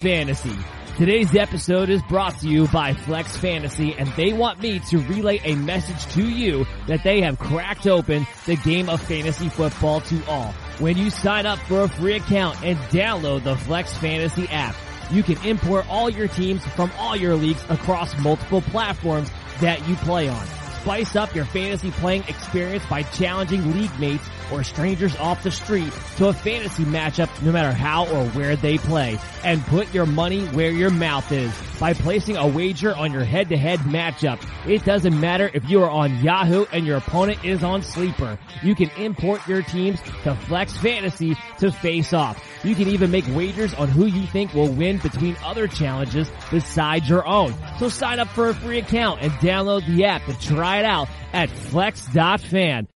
[0.00, 0.56] Fantasy.
[0.98, 5.40] Today's episode is brought to you by Flex Fantasy and they want me to relay
[5.44, 10.24] a message to you that they have cracked open the game of fantasy football to
[10.26, 10.52] all.
[10.78, 14.74] When you sign up for a free account and download the Flex Fantasy app,
[15.10, 19.96] you can import all your teams from all your leagues across multiple platforms that you
[19.96, 20.46] play on.
[20.82, 25.92] Spice up your fantasy playing experience by challenging league mates or strangers off the street
[26.16, 29.18] to a fantasy matchup no matter how or where they play.
[29.44, 33.80] And put your money where your mouth is by placing a wager on your head-to-head
[33.80, 34.40] matchup.
[34.68, 38.38] It doesn't matter if you are on Yahoo and your opponent is on Sleeper.
[38.62, 42.40] You can import your teams to Flex Fantasy to face off.
[42.64, 47.08] You can even make wagers on who you think will win between other challenges besides
[47.08, 47.54] your own.
[47.78, 51.08] So sign up for a free account and download the app to try it out
[51.32, 52.86] at flex.fan.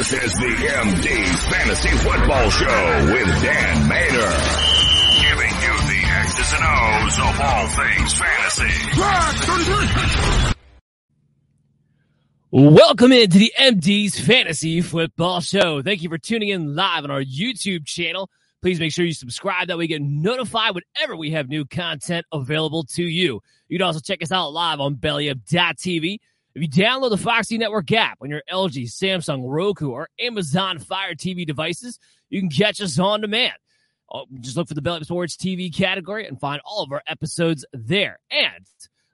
[0.00, 4.32] This is the MD's Fantasy Football Show with Dan Mater.
[5.20, 8.72] Giving you the X's and O's of all things fantasy.
[12.50, 15.82] Welcome into the MD's Fantasy Football Show.
[15.82, 18.30] Thank you for tuning in live on our YouTube channel.
[18.62, 22.84] Please make sure you subscribe that you get notified whenever we have new content available
[22.84, 23.42] to you.
[23.68, 26.20] You can also check us out live on bellyup.tv.
[26.54, 31.14] If you download the Foxy Network app on your LG, Samsung, Roku, or Amazon Fire
[31.14, 33.54] TV devices, you can catch us on demand.
[34.12, 37.64] Uh, Just look for the Belly Sports TV category and find all of our episodes
[37.72, 38.18] there.
[38.32, 38.66] And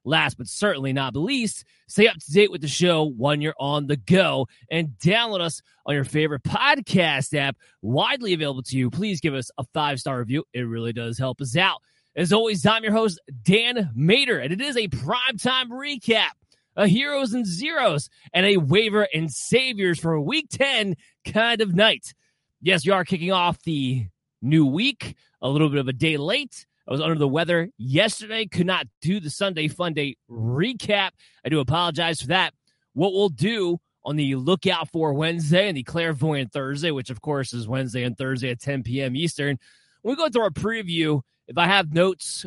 [0.05, 3.87] last but certainly not least, stay up to date with the show when you're on
[3.87, 8.89] the go and download us on your favorite podcast app, widely available to you.
[8.91, 10.45] Please give us a five star review.
[10.55, 11.83] It really does help us out.
[12.15, 16.31] As always, I'm your host, Dan Mater, and it is a primetime recap,
[16.77, 20.95] a heroes and zeros, and a waiver and saviors for a week 10
[21.25, 22.15] kind of night.
[22.61, 24.07] Yes, we are kicking off the
[24.43, 26.67] new week, a little bit of a day late.
[26.89, 31.11] I was under the weather yesterday, could not do the Sunday Fun Day recap.
[31.45, 32.55] I do apologize for that.
[32.93, 37.53] What we'll do on the lookout for Wednesday and the clairvoyant Thursday, which of course
[37.53, 39.17] is Wednesday and Thursday at 10 p.m.
[39.17, 39.59] Eastern,
[40.03, 42.47] when we go through our preview, if I have notes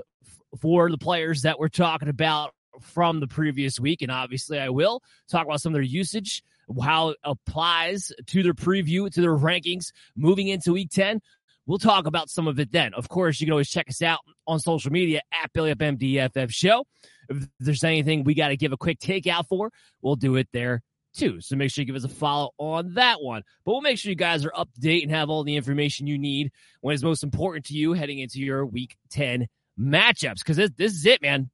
[0.62, 5.02] for the players that we're talking about from the previous week, and obviously I will
[5.30, 6.44] talk about some of their usage,
[6.82, 11.22] how it applies to their preview, to their rankings moving into week 10.
[11.66, 12.94] We'll talk about some of it then.
[12.96, 16.52] Of course, you can always check us out on social media at Belly Up MDFF
[16.52, 16.86] Show.
[17.30, 19.72] If there's anything we got to give a quick takeout for,
[20.02, 20.82] we'll do it there
[21.14, 21.42] too.
[21.42, 23.44] So make sure you give us a follow on that one.
[23.66, 26.08] But we'll make sure you guys are up to date and have all the information
[26.08, 29.48] you need when it's most important to you heading into your week 10
[29.80, 30.40] matchups.
[30.40, 31.50] Because this, this is it, man.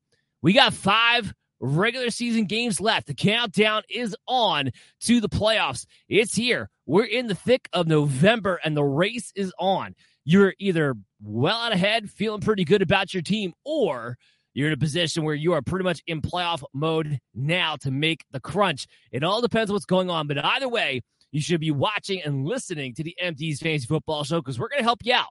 [0.45, 3.07] We got five regular season games left.
[3.07, 4.69] The countdown is on
[4.99, 5.87] to the playoffs.
[6.07, 6.69] It's here.
[6.85, 9.95] We're in the thick of November and the race is on.
[10.23, 14.19] You're either well out ahead, feeling pretty good about your team, or
[14.53, 18.23] you're in a position where you are pretty much in playoff mode now to make
[18.29, 18.85] the crunch.
[19.11, 20.27] It all depends what's going on.
[20.27, 21.01] But either way,
[21.31, 24.81] you should be watching and listening to the MD's Fantasy Football Show because we're going
[24.81, 25.29] to help you out.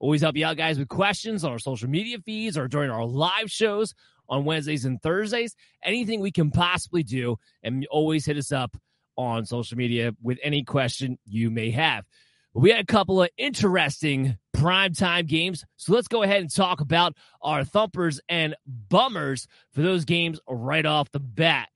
[0.00, 3.06] Always help you out, guys, with questions on our social media feeds or during our
[3.06, 3.94] live shows
[4.30, 5.54] on Wednesdays and Thursdays.
[5.84, 8.74] Anything we can possibly do, and always hit us up
[9.16, 12.06] on social media with any question you may have.
[12.54, 15.64] We had a couple of interesting primetime games.
[15.76, 20.86] So let's go ahead and talk about our thumpers and bummers for those games right
[20.86, 21.68] off the bat.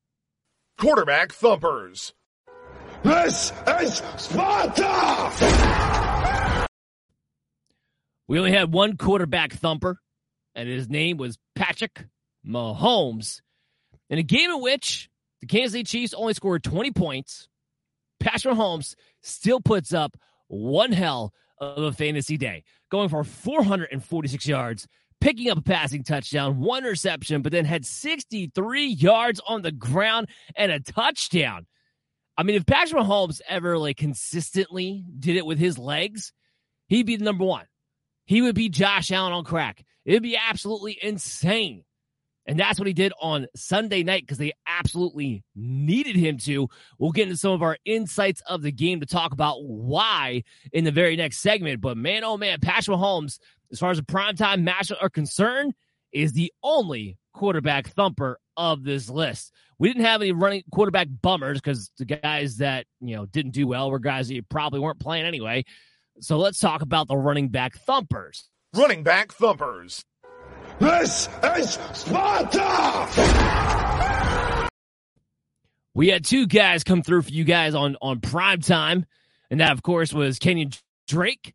[0.78, 2.14] Quarterback thumpers.
[3.04, 5.30] This is Sparta!
[8.26, 9.98] We only had one quarterback thumper,
[10.54, 12.06] and his name was Patrick
[12.46, 13.40] Mahomes.
[14.10, 15.08] In a game in which
[15.40, 17.48] the Kansas City Chiefs only scored 20 points,
[18.20, 20.16] Patrick Mahomes still puts up
[20.48, 24.86] one hell of a fantasy day, going for 446 yards,
[25.20, 30.28] picking up a passing touchdown, one reception, but then had 63 yards on the ground
[30.56, 31.66] and a touchdown.
[32.36, 36.32] I mean, if Patrick Mahomes ever like consistently did it with his legs,
[36.88, 37.66] he'd be the number one.
[38.26, 39.84] He would be Josh Allen on crack.
[40.04, 41.84] It'd be absolutely insane.
[42.46, 46.68] And that's what he did on Sunday night because they absolutely needed him to.
[46.98, 50.42] We'll get into some of our insights of the game to talk about why
[50.72, 51.80] in the very next segment.
[51.80, 53.38] But man, oh man, Patrick Mahomes,
[53.72, 55.74] as far as a primetime matchup are concerned,
[56.12, 59.52] is the only quarterback thumper of this list.
[59.78, 63.66] We didn't have any running quarterback bummers because the guys that you know didn't do
[63.66, 65.64] well were guys that you probably weren't playing anyway.
[66.20, 68.48] So let's talk about the running back thumpers.
[68.74, 70.04] Running back thumpers.
[70.80, 73.08] This is Sparta!
[75.94, 79.06] We had two guys come through for you guys on on prime time,
[79.50, 80.72] and that of course was Kenyon
[81.06, 81.54] Drake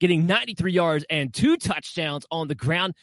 [0.00, 2.94] getting 93 yards and two touchdowns on the ground.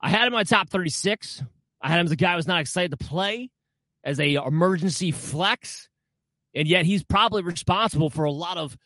[0.00, 1.42] I had him my top 36.
[1.82, 3.50] I had him as a guy who was not excited to play
[4.02, 5.90] as a emergency flex,
[6.54, 8.78] and yet he's probably responsible for a lot of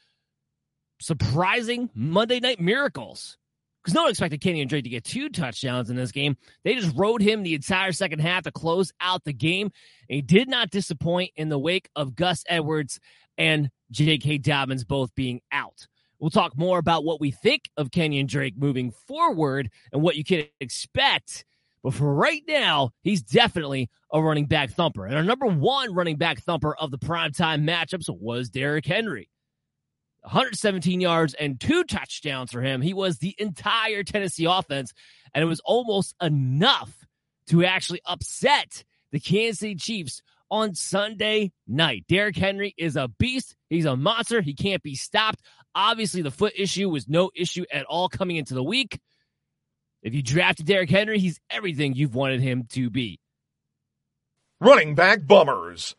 [1.01, 3.39] surprising Monday night miracles
[3.87, 6.37] because no one expected Kenyon Drake to get two touchdowns in this game.
[6.65, 9.71] They just rode him the entire second half to close out the game.
[10.11, 12.99] And he did not disappoint in the wake of Gus Edwards
[13.39, 14.39] and J.K.
[14.39, 15.87] Dobbins both being out.
[16.19, 20.25] We'll talk more about what we think of Kenyon Drake moving forward and what you
[20.25, 21.45] can expect.
[21.85, 25.07] But for right now, he's definitely a running back thumper.
[25.07, 29.29] And our number one running back thumper of the primetime matchups was Derrick Henry.
[30.27, 32.83] 117 yards and two touchdowns for him.
[32.83, 34.93] He was the entire Tennessee offense,
[35.33, 37.07] and it was almost enough
[37.47, 38.83] to actually upset
[39.13, 42.07] the Kansas City Chiefs on Sunday night.
[42.09, 43.55] Derrick Henry is a beast.
[43.71, 44.41] He's a monster.
[44.41, 45.43] He can't be stopped.
[45.77, 48.99] Obviously, the foot issue was no issue at all coming into the week.
[50.03, 53.21] If you drafted Derrick Henry, he's everything you've wanted him to be.
[54.61, 55.95] Running back bummers.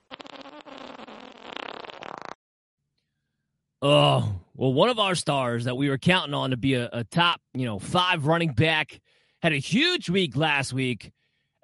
[3.82, 7.04] Oh, well, one of our stars that we were counting on to be a, a,
[7.04, 9.00] top, you know, five running back
[9.42, 11.12] had a huge week last week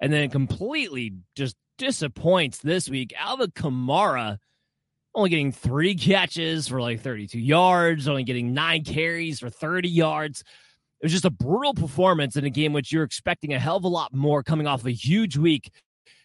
[0.00, 3.12] and then completely just disappoints this week.
[3.18, 4.38] Alvin Kamara
[5.14, 10.42] only getting three catches for like 32 yards, only getting nine carries for 30 yards.
[11.00, 13.84] It was just a brutal performance in a game which you're expecting a hell of
[13.84, 15.70] a lot more coming off a huge week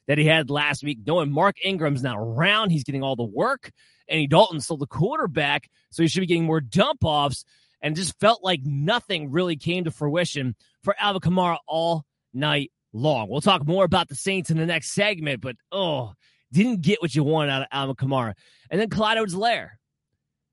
[0.09, 0.97] that he had last week.
[1.05, 3.71] Knowing Mark Ingram's not around, he's getting all the work.
[4.09, 7.45] Andy Dalton's still the quarterback, so he should be getting more dump offs.
[7.81, 12.03] And just felt like nothing really came to fruition for Alvin Kamara all
[12.33, 13.29] night long.
[13.29, 16.11] We'll talk more about the Saints in the next segment, but oh,
[16.51, 18.33] didn't get what you wanted out of Alvin Kamara.
[18.69, 19.69] And then Clyde Edwards-Helaire.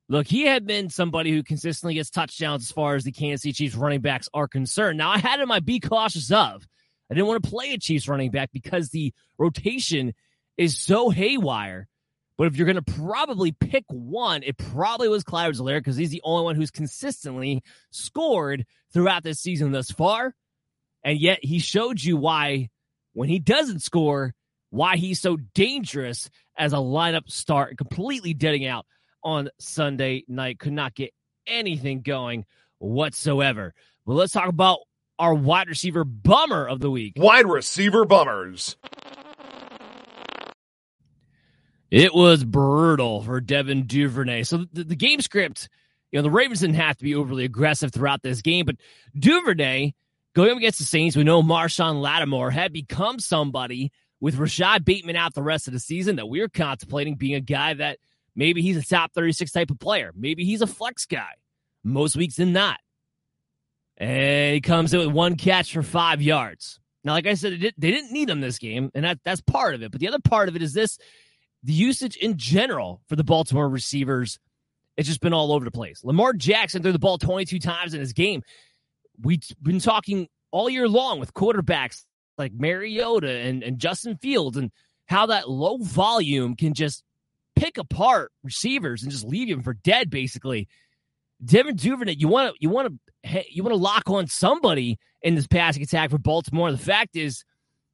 [0.09, 3.55] Look, he had been somebody who consistently gets touchdowns as far as the Kansas City
[3.55, 4.99] Chiefs running backs are concerned.
[4.99, 6.65] Now, I had him I be cautious of.
[7.11, 10.15] I didn't want to play a Chiefs running back because the rotation
[10.57, 11.89] is so haywire
[12.37, 16.11] but if you're going to probably pick one, it probably was Clyde Edwards-Helaire because he's
[16.11, 20.35] the only one who's consistently scored throughout this season thus far.
[21.03, 22.69] And yet he showed you why,
[23.15, 24.35] when he doesn't score,
[24.71, 26.29] why he's so dangerous
[26.59, 28.85] as a lineup start, and completely deading out
[29.23, 30.59] on Sunday night.
[30.59, 31.15] Could not get
[31.47, 32.45] anything going
[32.79, 33.73] whatsoever.
[34.05, 34.81] But let's talk about
[35.19, 37.15] our wide receiver bummer of the week.
[37.17, 38.77] Wide receiver bummers.
[41.91, 44.43] It was brutal for Devin Duvernay.
[44.43, 45.69] So the, the, game script,
[46.11, 48.77] you know, the Ravens didn't have to be overly aggressive throughout this game, but
[49.17, 49.93] Duvernay
[50.35, 55.17] going up against the Saints, we know Marshon Lattimore had become somebody with Rashad Bateman
[55.17, 57.99] out the rest of the season that we are contemplating being a guy that
[58.35, 60.13] maybe he's a top 36 type of player.
[60.15, 61.31] Maybe he's a flex guy.
[61.85, 62.81] Most weeks than not.
[63.97, 66.79] And he comes in with one catch for five yards.
[67.05, 69.83] Now, like I said, they didn't need him this game, and that, that's part of
[69.83, 69.93] it.
[69.93, 70.99] But the other part of it is this
[71.63, 74.39] the usage in general for the Baltimore receivers,
[74.97, 76.03] it's just been all over the place.
[76.05, 78.43] Lamar Jackson threw the ball 22 times in his game.
[79.23, 82.05] We've been talking all year long with quarterbacks
[82.39, 84.71] like Mariota and, and Justin Fields and
[85.07, 87.03] how that low volume can just
[87.55, 90.69] pick apart receivers and just leave them for dead, basically.
[91.45, 92.89] Devin Duvernay, you want to you want
[93.25, 96.71] to you want to lock on somebody in this passing attack for Baltimore.
[96.71, 97.45] The fact is,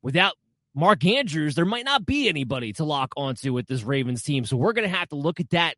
[0.02, 0.34] without
[0.74, 4.44] Mark Andrews, there might not be anybody to lock onto with this Ravens team.
[4.44, 5.76] So we're going to have to look at that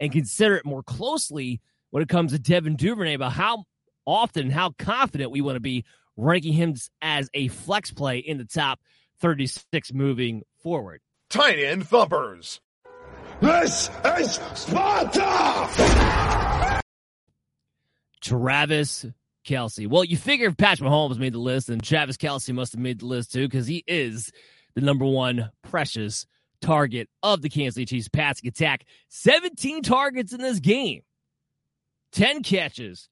[0.00, 3.64] and consider it more closely when it comes to Devin Duvernay about how
[4.04, 5.84] often, how confident we want to be
[6.16, 8.80] ranking him as a flex play in the top
[9.20, 11.00] 36 moving forward.
[11.28, 12.60] Tight end thumpers.
[13.40, 15.68] This is Sparta!
[18.22, 19.06] Travis
[19.46, 19.88] Kelce.
[19.88, 23.00] Well, you figure if Patrick Mahomes made the list, then Travis Kelce must have made
[23.00, 24.32] the list too, because he is
[24.74, 26.26] the number one precious
[26.60, 28.84] target of the Kansas City Chiefs passing attack.
[29.10, 31.02] 17 targets in this game,
[32.12, 33.08] 10 catches,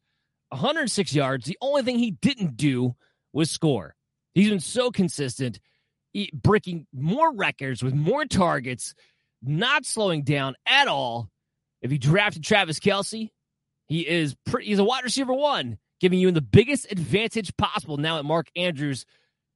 [0.48, 1.46] 106 yards.
[1.46, 2.96] The only thing he didn't do
[3.32, 3.94] was score.
[4.34, 5.60] He's been so consistent,
[6.32, 8.94] breaking more records with more targets,
[9.42, 11.30] not slowing down at all.
[11.82, 13.30] If you drafted Travis Kelce,
[13.86, 18.16] he is pretty, he's a wide receiver one, giving you the biggest advantage possible now
[18.16, 19.04] that Mark Andrews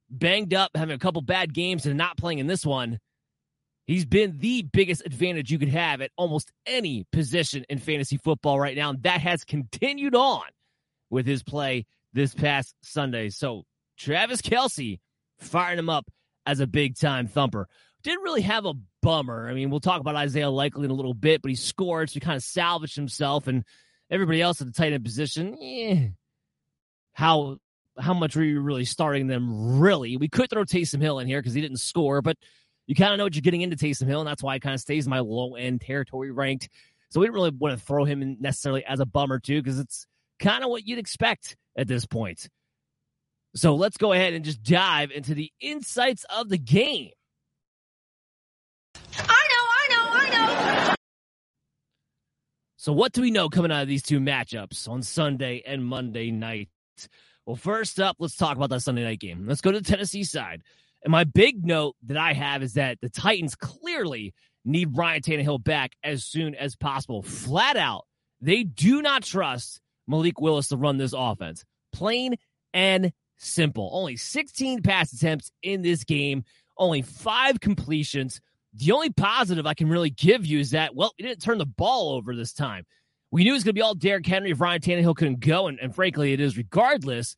[0.09, 2.99] banged up, having a couple bad games and not playing in this one.
[3.85, 8.59] He's been the biggest advantage you could have at almost any position in fantasy football
[8.59, 8.91] right now.
[8.91, 10.43] And that has continued on
[11.09, 13.29] with his play this past Sunday.
[13.29, 13.63] So
[13.97, 14.99] Travis Kelce
[15.39, 16.05] firing him up
[16.45, 17.67] as a big time thumper.
[18.03, 19.49] Didn't really have a bummer.
[19.49, 22.13] I mean, we'll talk about Isaiah Likely in a little bit, but he scored, so
[22.13, 23.47] he kind of salvaged himself.
[23.47, 23.65] And
[24.09, 26.07] everybody else at the tight end position, eh,
[27.13, 27.57] how
[27.99, 29.79] how much were you really starting them?
[29.79, 32.37] Really, we could throw Taysom Hill in here because he didn't score, but
[32.87, 34.73] you kind of know what you're getting into Taysom Hill, and that's why it kind
[34.73, 36.69] of stays in my low end territory ranked.
[37.09, 39.79] So we didn't really want to throw him in necessarily as a bummer too, because
[39.79, 40.07] it's
[40.39, 42.49] kind of what you'd expect at this point.
[43.55, 47.09] So let's go ahead and just dive into the insights of the game.
[49.17, 50.95] I know, I know, I know.
[52.81, 56.31] So, what do we know coming out of these two matchups on Sunday and Monday
[56.31, 56.69] night?
[57.45, 59.45] Well, first up, let's talk about that Sunday night game.
[59.45, 60.61] Let's go to the Tennessee side.
[61.03, 64.33] And my big note that I have is that the Titans clearly
[64.63, 67.21] need Ryan Tannehill back as soon as possible.
[67.21, 68.05] Flat out,
[68.39, 71.65] they do not trust Malik Willis to run this offense.
[71.91, 72.35] Plain
[72.73, 73.89] and simple.
[73.91, 76.45] Only 16 pass attempts in this game,
[76.77, 78.39] only five completions.
[78.73, 81.65] The only positive I can really give you is that, well, he didn't turn the
[81.65, 82.85] ball over this time.
[83.31, 85.67] We knew it was going to be all Derrick Henry if Ryan Tannehill couldn't go,
[85.67, 87.35] and, and frankly, it is regardless.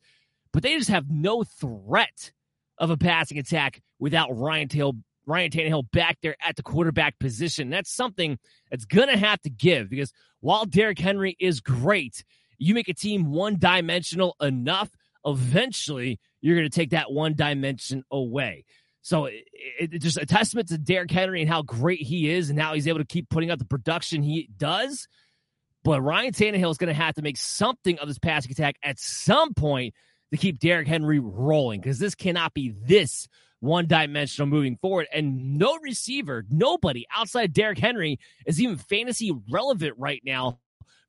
[0.52, 2.32] But they just have no threat
[2.78, 7.70] of a passing attack without Ryan Tannehill, Ryan Tannehill back there at the quarterback position.
[7.70, 8.38] That's something
[8.70, 12.24] that's going to have to give because while Derrick Henry is great,
[12.58, 14.90] you make a team one dimensional enough,
[15.24, 18.64] eventually you're going to take that one dimension away.
[19.02, 19.44] So it,
[19.78, 22.88] it, just a testament to Derrick Henry and how great he is and how he's
[22.88, 25.08] able to keep putting out the production he does.
[25.84, 29.00] But Ryan Tannehill is going to have to make something of this passing attack at
[29.00, 29.94] some point
[30.30, 33.26] to keep Derrick Henry rolling because this cannot be this
[33.58, 35.08] one dimensional moving forward.
[35.12, 40.60] And no receiver, nobody outside Derrick Henry is even fantasy relevant right now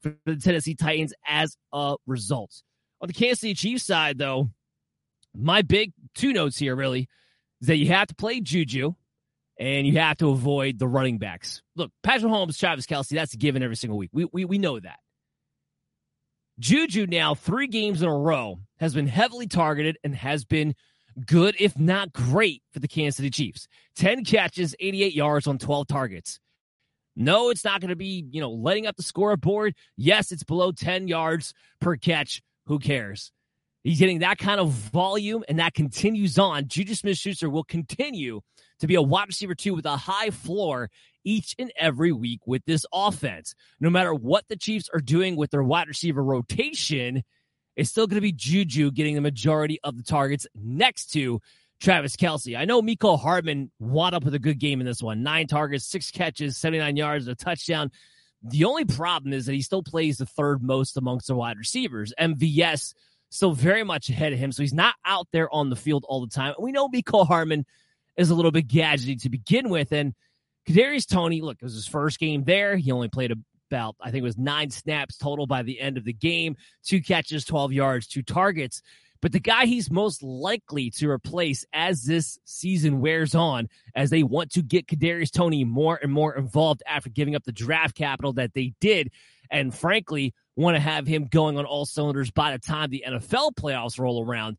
[0.02, 2.64] for the Tennessee Titans as a result.
[3.02, 4.50] On the Kansas City Chiefs side, though,
[5.36, 7.08] my big two notes here really
[7.64, 8.94] is that you have to play Juju
[9.58, 11.62] and you have to avoid the running backs.
[11.78, 14.10] Look, Patrick Holmes, Travis Kelce, that's a given every single week.
[14.12, 15.00] We, we, we know that.
[16.60, 20.76] Juju now, three games in a row, has been heavily targeted and has been
[21.26, 23.70] good, if not great, for the Kansas City Chiefs.
[23.96, 26.40] 10 catches, 88 yards on 12 targets.
[27.16, 29.74] No, it's not going to be, you know, letting up the scoreboard.
[29.96, 32.42] Yes, it's below 10 yards per catch.
[32.66, 33.32] Who cares?
[33.84, 36.68] He's getting that kind of volume, and that continues on.
[36.68, 38.42] Juju Smith Schuster will continue
[38.80, 40.90] to be a wide receiver two with a high floor
[41.26, 43.56] each and every week with this offense.
[43.80, 47.24] No matter what the Chiefs are doing with their wide receiver rotation,
[47.76, 51.42] it's still going to be Juju getting the majority of the targets next to
[51.82, 52.58] Travis Kelce.
[52.58, 55.86] I know Mecole Hardman wound up with a good game in this one nine targets,
[55.86, 57.92] six catches, 79 yards, a touchdown.
[58.44, 62.14] The only problem is that he still plays the third most amongst the wide receivers.
[62.20, 62.94] MVS
[63.34, 64.52] still very much ahead of him.
[64.52, 66.54] So he's not out there on the field all the time.
[66.56, 67.66] And We know Mecole Hardman
[68.16, 69.92] is a little bit gadgety to begin with.
[69.92, 70.14] And
[70.70, 72.78] Kadarius Toney, look, it was his first game there.
[72.78, 73.34] He only played
[73.72, 77.02] about, I think it was nine snaps total by the end of the game, two
[77.02, 78.84] catches, 12 yards, two targets.
[79.20, 84.22] But the guy he's most likely to replace as this season wears on, as they
[84.22, 88.34] want to get Kadarius Toney more and more involved after giving up the draft capital
[88.34, 89.10] that they did,
[89.50, 93.54] and frankly, want to have him going on all cylinders by the time the NFL
[93.56, 94.58] playoffs roll around.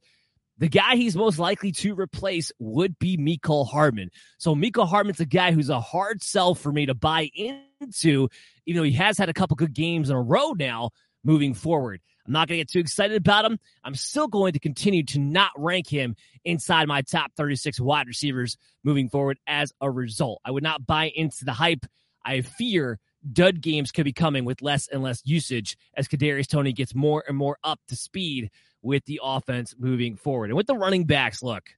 [0.59, 4.11] The guy he's most likely to replace would be Mecole Hardman.
[4.39, 8.29] So Mecole Hardman's a guy who's a hard sell for me to buy into,
[8.67, 10.91] even though he has had a couple good games in a row now.
[11.25, 12.01] moving forward.
[12.27, 13.59] I'm not going to get too excited about him.
[13.83, 18.57] I'm still going to continue to not rank him inside my top 36 wide receivers
[18.83, 20.41] moving forward as a result.
[20.45, 21.85] I would not buy into the hype.
[22.25, 22.99] I fear
[23.33, 27.25] dud games could be coming with less and less usage as Kadarius Toney gets more
[27.27, 28.51] and more up to speed
[28.83, 30.51] with the offense moving forward.
[30.51, 31.71] And with the running backs, look,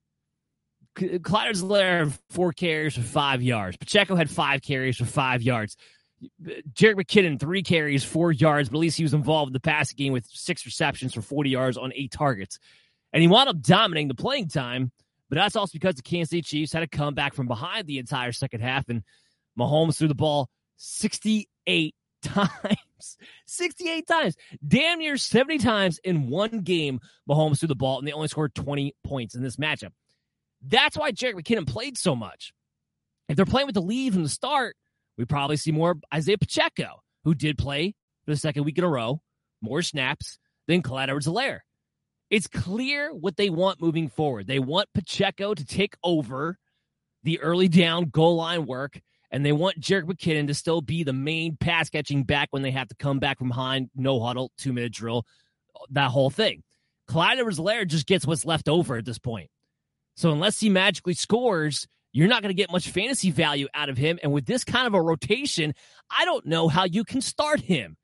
[1.22, 3.76] Clyde Lair four carries for five yards.
[3.76, 5.76] Pacheco had five carries for five yards.
[6.42, 9.96] Jerick McKinnon, three carries, four yards, but at least he was involved in the passing
[9.96, 12.58] game with six receptions for 40 yards on eight targets.
[13.12, 14.90] And he wound up dominating the playing time,
[15.28, 17.98] but that's also because the Kansas City Chiefs had to come back from behind the
[17.98, 19.02] entire second half, and
[19.58, 23.16] Mahomes threw the ball 68 times.
[23.47, 24.37] 68 times.
[24.66, 28.54] Damn near 70 times in one game, Mahomes threw the ball, and they only scored
[28.54, 29.92] 20 points in this matchup.
[30.62, 32.52] That's why Jerick McKinnon played so much.
[33.28, 34.76] If they're playing with the lead from the start,
[35.18, 38.88] we probably see more Isaiah Pacheco, who did play for the second week in a
[38.88, 39.21] row,
[39.61, 41.61] more snaps than Clyde Edwards Helaire.
[42.30, 44.47] It's clear what they want moving forward.
[44.47, 46.59] They want Pacheco to take over
[47.23, 51.12] the early down goal line work, and they want Jerick McKinnon to still be the
[51.12, 54.73] main pass catching back when they have to come back from behind, no huddle, two
[54.73, 55.25] minute drill,
[55.90, 56.62] that whole thing.
[57.06, 59.49] Clyde Edwards Helaire just gets what's left over at this point.
[60.16, 63.99] So unless he magically scores, you're not going to get much fantasy value out of
[63.99, 64.18] him.
[64.23, 65.75] And with this kind of a rotation,
[66.11, 67.97] I don't know how you can start him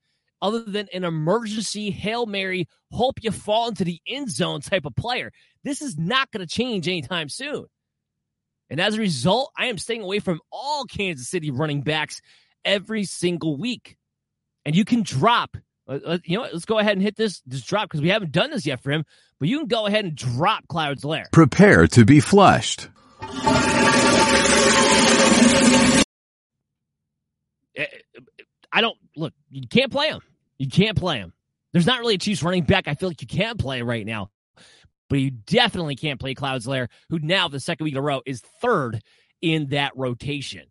[0.43, 4.95] other than an emergency Hail Mary, hope you fall into the end zone type of
[4.97, 5.31] player.
[5.63, 7.67] This is not going to change anytime soon.
[8.73, 12.23] And as a result, I am staying away from all Kansas City running backs
[12.65, 13.99] every single week.
[14.65, 17.43] And you can drop, uh, uh you know what, let's go ahead and hit this,
[17.43, 19.05] this drop because we haven't done this yet for him,
[19.39, 21.27] but you can go ahead and drop Clouds Lair.
[21.33, 22.89] Prepare to be flushed.
[27.77, 27.87] Eh,
[28.73, 29.35] I don't look.
[29.51, 30.23] You can't play him.
[30.57, 31.35] You can't play him.
[31.75, 32.89] There's not really a Chiefs running back.
[32.89, 34.31] I feel like you can play right now,
[35.13, 38.23] but you definitely can't play Clouds Lair, who now the second week in a row
[38.25, 39.03] is third
[39.43, 40.63] in that rotation.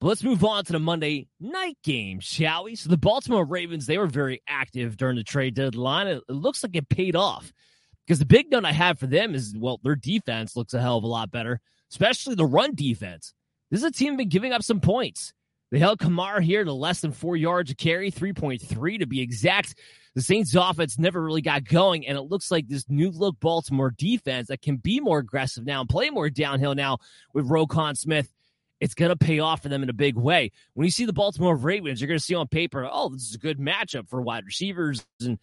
[0.00, 2.74] But let's move on to the Monday night game, shall we?
[2.76, 6.06] So the Baltimore Ravens, they were very active during the trade deadline.
[6.06, 7.52] It, looks like it paid off
[8.06, 10.96] because the big note I have for them is, well, their defense looks a hell
[10.96, 13.34] of a lot better, especially the run defense.
[13.70, 15.34] This is a team been giving up some points.
[15.70, 19.74] They held Kamara here to less than four yards a carry, 3.3 to be exact.
[20.14, 23.90] The Saints offense never really got going, and it looks like this new look Baltimore
[23.90, 26.98] defense that can be more aggressive now and play more downhill now
[27.34, 28.32] with Roquan Smith.
[28.80, 30.52] It's going to pay off for them in a big way.
[30.74, 33.34] When you see the Baltimore Ravens, you're going to see on paper, oh, this is
[33.34, 35.04] a good matchup for wide receivers.
[35.20, 35.38] And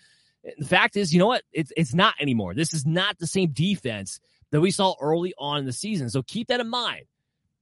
[0.57, 1.43] the fact is, you know what?
[1.51, 2.53] It's, it's not anymore.
[2.53, 4.19] This is not the same defense
[4.51, 6.09] that we saw early on in the season.
[6.09, 7.05] So keep that in mind.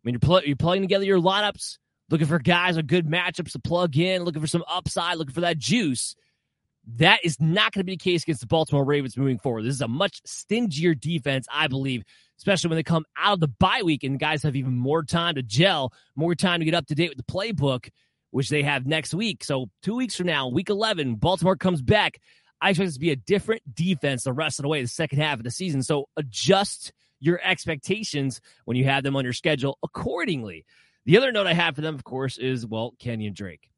[0.03, 1.77] When you're, pl- you're plugging together your lineups,
[2.11, 5.41] looking for guys with good matchups to plug in, looking for some upside, looking for
[5.41, 6.15] that juice.
[6.97, 9.63] That is not going to be the case against the Baltimore Ravens moving forward.
[9.63, 12.03] This is a much stingier defense, I believe,
[12.37, 15.35] especially when they come out of the bye week and guys have even more time
[15.35, 17.89] to gel, more time to get up to date with the playbook,
[18.31, 19.43] which they have next week.
[19.43, 22.19] So, two weeks from now, week 11, Baltimore comes back.
[22.59, 25.19] I expect this to be a different defense the rest of the way, the second
[25.19, 25.83] half of the season.
[25.83, 30.65] So, adjust your expectations when you have them on your schedule accordingly.
[31.05, 33.69] The other note I have for them, of course, is well, Kenyon Drake.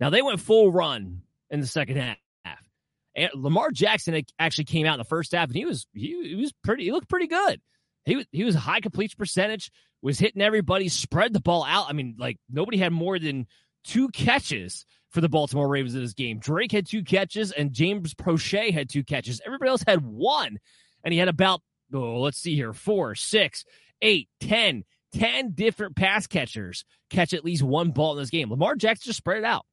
[0.00, 2.16] Now they went full run in the second half.
[3.14, 6.34] And Lamar Jackson actually came out in the first half, and he was he, he
[6.34, 6.84] was pretty.
[6.84, 7.60] He looked pretty good.
[8.04, 11.86] He was he was high completion percentage, was hitting everybody, spread the ball out.
[11.88, 13.46] I mean, like nobody had more than
[13.84, 16.38] two catches for the Baltimore Ravens in this game.
[16.38, 19.42] Drake had two catches, and James Proche had two catches.
[19.44, 20.58] Everybody else had one,
[21.04, 21.60] and he had about
[21.94, 23.66] oh, let's see here, four, six,
[24.00, 28.50] eight, ten, 10 different pass catchers catch at least one ball in this game.
[28.50, 29.66] Lamar Jackson just spread it out.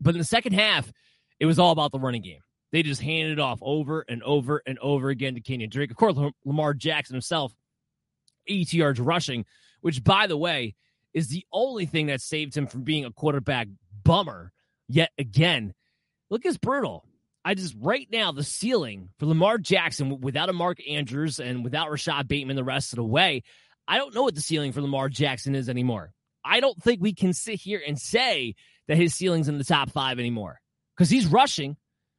[0.00, 0.90] But in the second half,
[1.38, 2.40] it was all about the running game.
[2.72, 5.90] They just handed it off over and over and over again to Kenyon Drake.
[5.90, 7.54] Of course, Lamar Jackson himself,
[8.46, 9.44] 80 yards rushing,
[9.80, 10.74] which, by the way,
[11.14, 13.68] is the only thing that saved him from being a quarterback
[14.02, 14.52] bummer
[14.88, 15.74] yet again.
[16.28, 17.04] Look, it's brutal.
[17.44, 21.88] I just right now the ceiling for Lamar Jackson without a Mark Andrews and without
[21.88, 23.44] Rashad Bateman the rest of the way.
[23.88, 26.12] I don't know what the ceiling for Lamar Jackson is anymore.
[26.44, 28.54] I don't think we can sit here and say
[28.88, 30.60] that his ceiling's in the top five anymore
[30.96, 31.76] because he's rushing,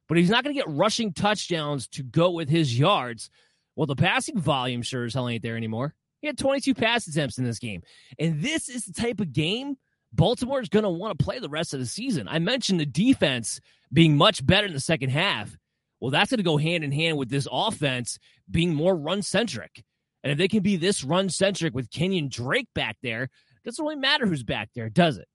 [0.08, 3.30] but he's not going to get rushing touchdowns to go with his yards.
[3.76, 5.94] Well, the passing volume sure as hell ain't there anymore.
[6.22, 7.84] He had 22 pass attempts in this game.
[8.20, 9.78] And this is the type of game
[10.14, 12.28] Baltimore is going to want to play the rest of the season.
[12.28, 13.60] I mentioned the defense
[13.92, 15.56] being much better in the second half.
[16.00, 19.84] Well, that's going to go hand in hand with this offense being more run centric.
[20.28, 23.30] And if they can be this run centric with Kenyon Drake back there,
[23.64, 25.28] doesn't really matter who's back there, does it?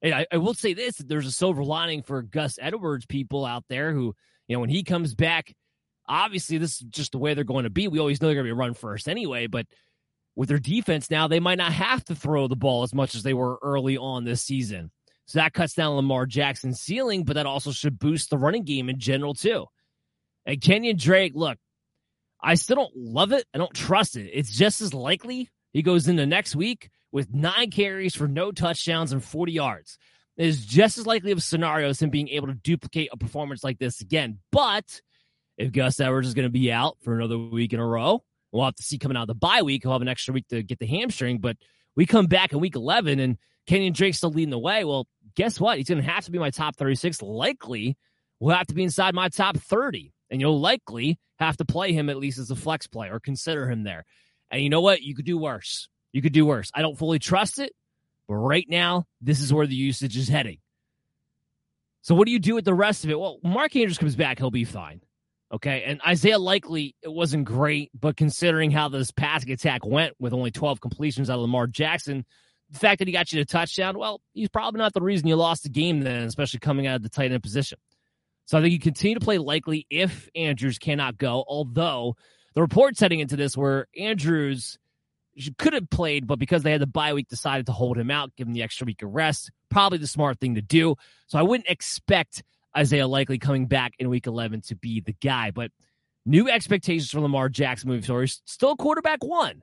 [0.00, 3.64] And I, I will say this: there's a silver lining for Gus Edwards people out
[3.68, 4.14] there who,
[4.46, 5.52] you know, when he comes back,
[6.08, 7.88] obviously this is just the way they're going to be.
[7.88, 9.66] We always know they're going to be run first anyway, but
[10.34, 13.24] with their defense now, they might not have to throw the ball as much as
[13.24, 14.90] they were early on this season.
[15.26, 18.88] So that cuts down Lamar Jackson's ceiling, but that also should boost the running game
[18.88, 19.66] in general too.
[20.46, 21.58] And Kenyon Drake, look,
[22.40, 23.44] I still don't love it.
[23.52, 24.30] I don't trust it.
[24.32, 29.12] It's just as likely he goes into next week with nine carries for no touchdowns
[29.12, 29.98] and 40 yards.
[30.36, 33.16] It is just as likely of a scenario as him being able to duplicate a
[33.16, 34.38] performance like this again.
[34.52, 35.00] But
[35.56, 38.22] if Gus Edwards is going to be out for another week in a row,
[38.52, 39.82] we'll have to see coming out of the bye week.
[39.82, 41.38] He'll have an extra week to get the hamstring.
[41.38, 41.56] But
[41.96, 44.84] we come back in week 11 and Kenyon Drake's still leading the way.
[44.84, 45.78] Well, guess what?
[45.78, 47.20] He's going to have to be my top 36.
[47.20, 47.96] Likely
[48.38, 50.12] will have to be inside my top 30.
[50.30, 53.70] And you'll likely have to play him at least as a flex play or consider
[53.70, 54.04] him there.
[54.50, 55.02] And you know what?
[55.02, 55.88] You could do worse.
[56.12, 56.70] You could do worse.
[56.74, 57.72] I don't fully trust it,
[58.26, 60.58] but right now, this is where the usage is heading.
[62.02, 63.18] So what do you do with the rest of it?
[63.18, 65.02] Well, Mark Andrews comes back, he'll be fine.
[65.52, 65.82] Okay.
[65.86, 70.50] And Isaiah Likely, it wasn't great, but considering how this passing attack went with only
[70.50, 72.24] 12 completions out of Lamar Jackson,
[72.70, 75.36] the fact that he got you to touchdown, well, he's probably not the reason you
[75.36, 77.78] lost the game then, especially coming out of the tight end position.
[78.48, 82.16] So I think you continue to play Likely if Andrews cannot go, although
[82.54, 84.78] the reports heading into this were Andrews
[85.58, 88.34] could have played, but because they had the bye week, decided to hold him out,
[88.36, 89.50] give him the extra week of rest.
[89.68, 90.96] Probably the smart thing to do.
[91.26, 92.42] So I wouldn't expect
[92.74, 95.50] Isaiah Likely coming back in week 11 to be the guy.
[95.50, 95.70] But
[96.24, 98.30] new expectations for Lamar Jackson moving forward.
[98.46, 99.62] Still quarterback one,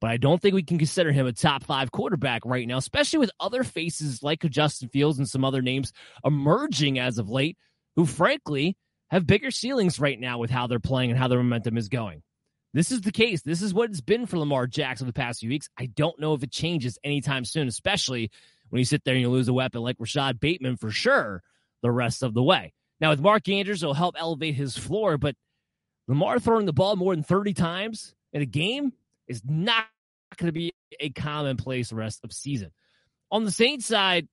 [0.00, 3.20] but I don't think we can consider him a top five quarterback right now, especially
[3.20, 5.92] with other faces like Justin Fields and some other names
[6.24, 7.56] emerging as of late,
[7.96, 8.76] who frankly
[9.10, 12.22] have bigger ceilings right now with how they're playing and how their momentum is going.
[12.72, 13.42] This is the case.
[13.42, 15.68] This is what it's been for Lamar Jackson the past few weeks.
[15.78, 18.30] I don't know if it changes anytime soon, especially
[18.70, 21.42] when you sit there and you lose a weapon like Rashad Bateman for sure
[21.82, 22.72] the rest of the way.
[23.00, 25.36] Now, with Mark Andrews, it'll help elevate his floor, but
[26.08, 28.92] Lamar throwing the ball more than 30 times in a game
[29.28, 29.86] is not
[30.36, 32.72] going to be a commonplace rest of season.
[33.30, 34.28] On the Saints side,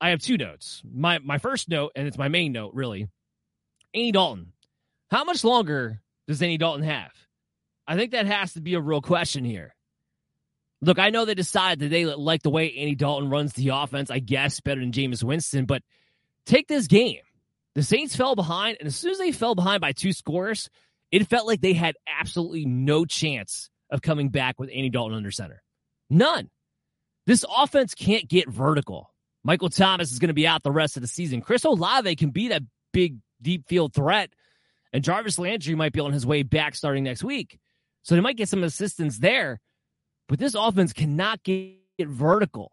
[0.00, 0.82] I have two notes.
[0.90, 3.08] My my first note, and it's my main note, really.
[3.94, 4.52] Andy Dalton.
[5.10, 7.10] How much longer does Andy Dalton have?
[7.86, 9.74] I think that has to be a real question here.
[10.82, 14.10] Look, I know they decided that they like the way Andy Dalton runs the offense,
[14.10, 15.82] I guess, better than Jameis Winston, but
[16.46, 17.20] take this game.
[17.74, 20.70] The Saints fell behind, and as soon as they fell behind by two scores,
[21.10, 25.30] it felt like they had absolutely no chance of coming back with Andy Dalton under
[25.30, 25.62] center.
[26.08, 26.48] None.
[27.26, 29.09] This offense can't get vertical.
[29.42, 31.40] Michael Thomas is going to be out the rest of the season.
[31.40, 34.30] Chris Olave can be that big, deep field threat,
[34.92, 37.58] and Jarvis Landry might be on his way back starting next week.
[38.02, 39.60] So they might get some assistance there.
[40.28, 42.70] But this offense cannot get vertical.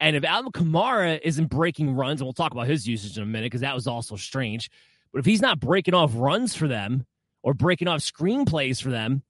[0.00, 3.26] And if Alvin Kamara isn't breaking runs, and we'll talk about his usage in a
[3.26, 4.70] minute because that was also strange.
[5.12, 7.06] But if he's not breaking off runs for them
[7.42, 9.22] or breaking off screenplays for them,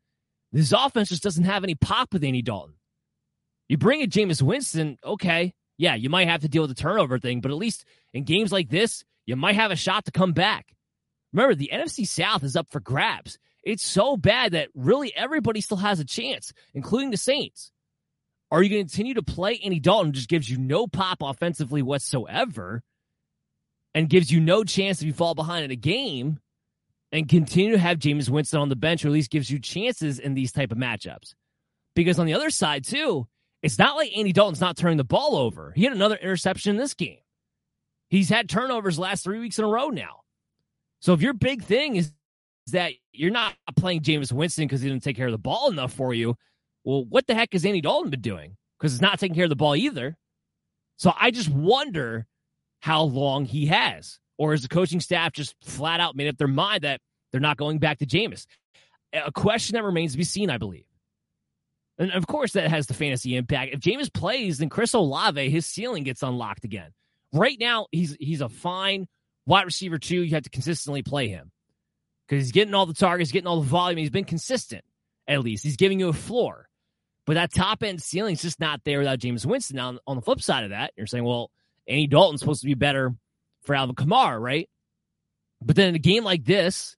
[0.53, 2.75] this offense just doesn't have any pop with Andy Dalton.
[3.69, 7.19] You bring in Jameis Winston, okay, yeah, you might have to deal with the turnover
[7.19, 10.33] thing, but at least in games like this, you might have a shot to come
[10.33, 10.75] back.
[11.33, 13.39] Remember, the NFC South is up for grabs.
[13.63, 17.73] It's so bad that really everybody still has a chance, including the Saints.
[18.51, 21.83] Are you going to continue to play Andy Dalton, just gives you no pop offensively
[21.83, 22.83] whatsoever,
[23.95, 26.39] and gives you no chance if you fall behind in a game,
[27.11, 30.19] and continue to have Jameis Winston on the bench, or at least gives you chances
[30.19, 31.35] in these type of matchups?
[31.97, 33.27] Because on the other side, too,
[33.65, 35.73] it's not like Andy Dalton's not turning the ball over.
[35.75, 37.17] He had another interception in this game.
[38.11, 40.21] He's had turnovers last three weeks in a row now.
[41.01, 42.13] So if your big thing is
[42.73, 45.95] that you're not playing Jameis Winston because he didn't take care of the ball enough
[45.95, 46.37] for you.
[46.85, 48.59] Well, what the heck has Andy Dalton been doing?
[48.79, 50.15] Because he's not taking care of the ball either.
[50.99, 52.27] So I just wonder
[52.81, 54.19] how long he has.
[54.37, 57.01] Or is the coaching staff just flat out made up their mind that
[57.33, 58.47] they're not going back to Jameis?
[59.15, 60.85] A question that remains to be seen, I believe.
[61.99, 63.75] And of course, that has the fantasy impact.
[63.75, 66.93] If Jameis plays, then Chris Olave, his ceiling gets unlocked again.
[67.33, 69.07] Right now, he's he's a fine
[69.47, 70.23] wide receiver too.
[70.23, 71.51] You have to consistently play him
[72.27, 73.99] because he's getting all the targets, getting all the volume.
[73.99, 74.85] He's been consistent,
[75.29, 75.65] at least.
[75.65, 76.69] He's giving you a floor.
[77.27, 79.77] But that top end ceiling is just not there without Jameis Winston.
[79.77, 81.51] Now, on the flip side of that, you're saying, well,
[81.89, 83.15] Andy Dalton's supposed to be better
[83.63, 84.69] for Alvin Kamara, right?
[85.63, 86.97] But then in a game like this,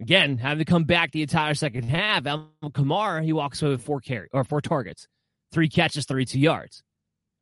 [0.00, 3.82] again, having to come back the entire second half, Alvin Kamara, he walks away with
[3.82, 5.06] four carry or four targets,
[5.52, 6.82] three catches, 32 yards,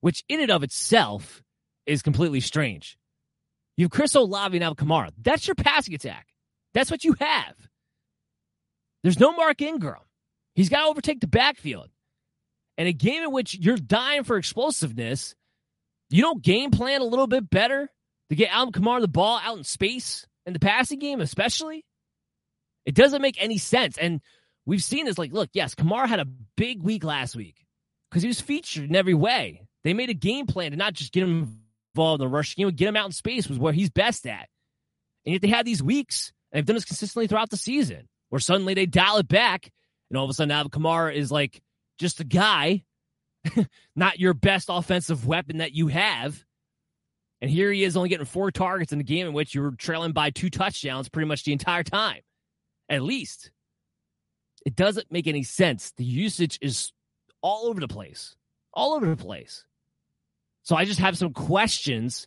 [0.00, 1.42] which in and of itself
[1.86, 2.96] is completely strange.
[3.76, 5.10] You have Chris Olave and Alvin Kamara.
[5.20, 6.28] That's your passing attack.
[6.74, 7.54] That's what you have.
[9.02, 10.00] There's no Mark Ingram.
[10.54, 11.88] He's got to overtake the backfield.
[12.78, 15.34] And a game in which you're dying for explosiveness,
[16.10, 17.90] You don't game plan a little bit better
[18.30, 21.84] to get Alvin Kamara the ball out in space in the passing game, especially?
[22.87, 23.99] It doesn't make any sense.
[23.99, 24.22] And
[24.64, 25.18] we've seen this.
[25.18, 27.66] Like, look, yes, Kamara had a big week last week
[28.11, 29.66] because he was featured in every way.
[29.85, 31.61] They made a game plan to not just get him
[31.94, 34.49] involved in the rush game, get him out in space was where he's best at.
[35.25, 38.40] And yet they had these weeks, and they've done this consistently throughout the season, where
[38.40, 39.70] suddenly they dial it back,
[40.11, 41.61] and all of a sudden Alvin Kamara is like
[41.99, 42.85] just a guy,
[43.96, 46.44] not your best offensive weapon that you have.
[47.40, 49.72] And here he is only getting four targets in the game in which you were
[49.72, 52.20] trailing by two touchdowns pretty much the entire time,
[52.88, 53.51] at least.
[54.64, 55.92] It doesn't make any sense.
[55.96, 56.92] The usage is
[57.40, 58.35] all over the place,
[58.72, 59.64] all over the place.
[60.62, 62.27] So I just have some questions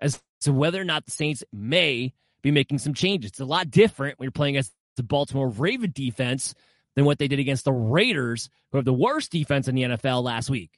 [0.00, 3.32] as to whether or not the Saints may be making some changes.
[3.32, 6.54] It's a lot different when you're playing against the Baltimore Raven defense
[6.94, 10.22] than what they did against the Raiders, who have the worst defense in the NFL
[10.22, 10.70] last week.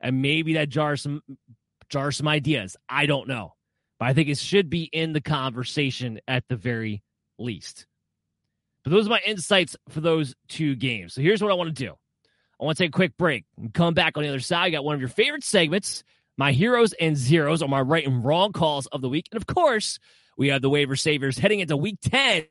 [0.00, 1.22] And maybe that jars some
[1.88, 2.76] jars some ideas.
[2.88, 3.54] I don't know.
[3.98, 7.02] But I think it should be in the conversation at the very
[7.38, 7.86] least.
[8.84, 11.14] But those are my insights for those two games.
[11.14, 11.94] So here's what I want to do.
[12.60, 14.66] I want to take a quick break and come back on the other side.
[14.66, 16.04] I got one of your favorite segments,
[16.36, 19.26] my heroes and zeros, or my right and wrong calls of the week.
[19.32, 19.98] And of course,
[20.36, 22.44] we have the waiver savers heading into week 10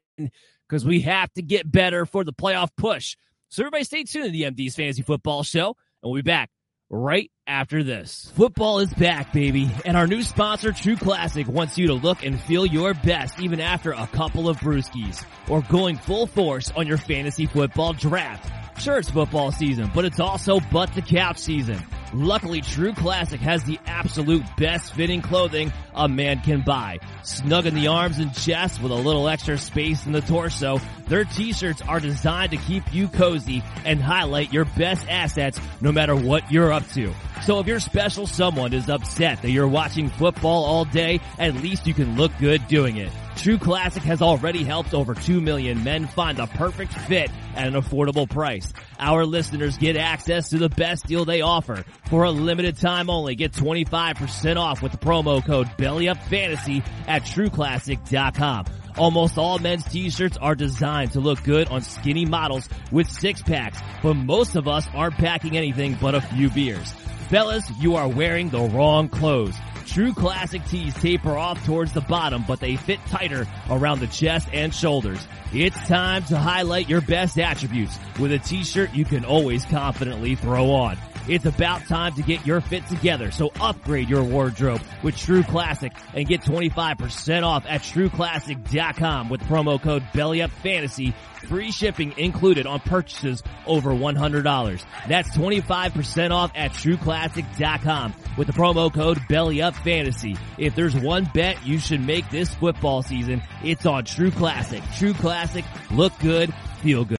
[0.67, 3.15] because we have to get better for the playoff push.
[3.49, 5.67] So everybody stay tuned to the MD's Fantasy Football Show,
[6.01, 6.49] and we'll be back
[6.93, 8.31] right after this.
[8.35, 12.39] Football is back, baby, and our new sponsor, True Classic, wants you to look and
[12.39, 16.97] feel your best even after a couple of brewskis or going full force on your
[16.97, 18.79] fantasy football draft.
[18.79, 21.81] Sure, it's football season, but it's also butt to cap season.
[22.13, 26.99] Luckily, True Classic has the absolute best fitting clothing a man can buy.
[27.23, 31.25] Snug in the arms and chest with a little extra space in the torso, their
[31.25, 36.51] t-shirts are designed to keep you cozy and highlight your best assets no matter what
[36.51, 37.13] you're up to.
[37.43, 41.87] So if your special someone is upset that you're watching football all day, at least
[41.87, 43.11] you can look good doing it.
[43.35, 47.73] True Classic has already helped over 2 million men find the perfect fit at an
[47.73, 48.71] affordable price.
[48.99, 51.83] Our listeners get access to the best deal they offer.
[52.09, 58.65] For a limited time only, get 25% off with the promo code BELLYUPFANTASY at TrueClassic.com.
[58.97, 63.79] Almost all men's t-shirts are designed to look good on skinny models with six packs,
[64.03, 66.91] but most of us aren't packing anything but a few beers.
[67.29, 69.55] Fellas, you are wearing the wrong clothes.
[69.87, 74.47] True classic tees taper off towards the bottom, but they fit tighter around the chest
[74.53, 75.27] and shoulders.
[75.51, 80.71] It's time to highlight your best attributes with a t-shirt you can always confidently throw
[80.71, 80.97] on.
[81.25, 85.93] It's about time to get your fit together, so upgrade your wardrobe with True Classic
[86.13, 91.13] and get 25% off at trueclassic.com with promo code BELLYUPFANTASY.
[91.47, 94.85] Free shipping included on purchases over $100.
[95.07, 100.37] That's 25% off at trueclassic.com with the promo code BELLYUPFANTASY.
[100.57, 104.83] If there's one bet you should make this football season, it's on True Classic.
[104.97, 107.17] True Classic, look good, feel good.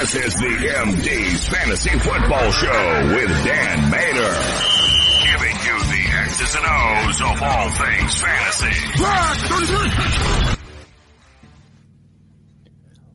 [0.00, 4.32] This is the MD's Fantasy Football Show with Dan Mater.
[5.22, 8.74] Giving you the X's and O's of all things fantasy.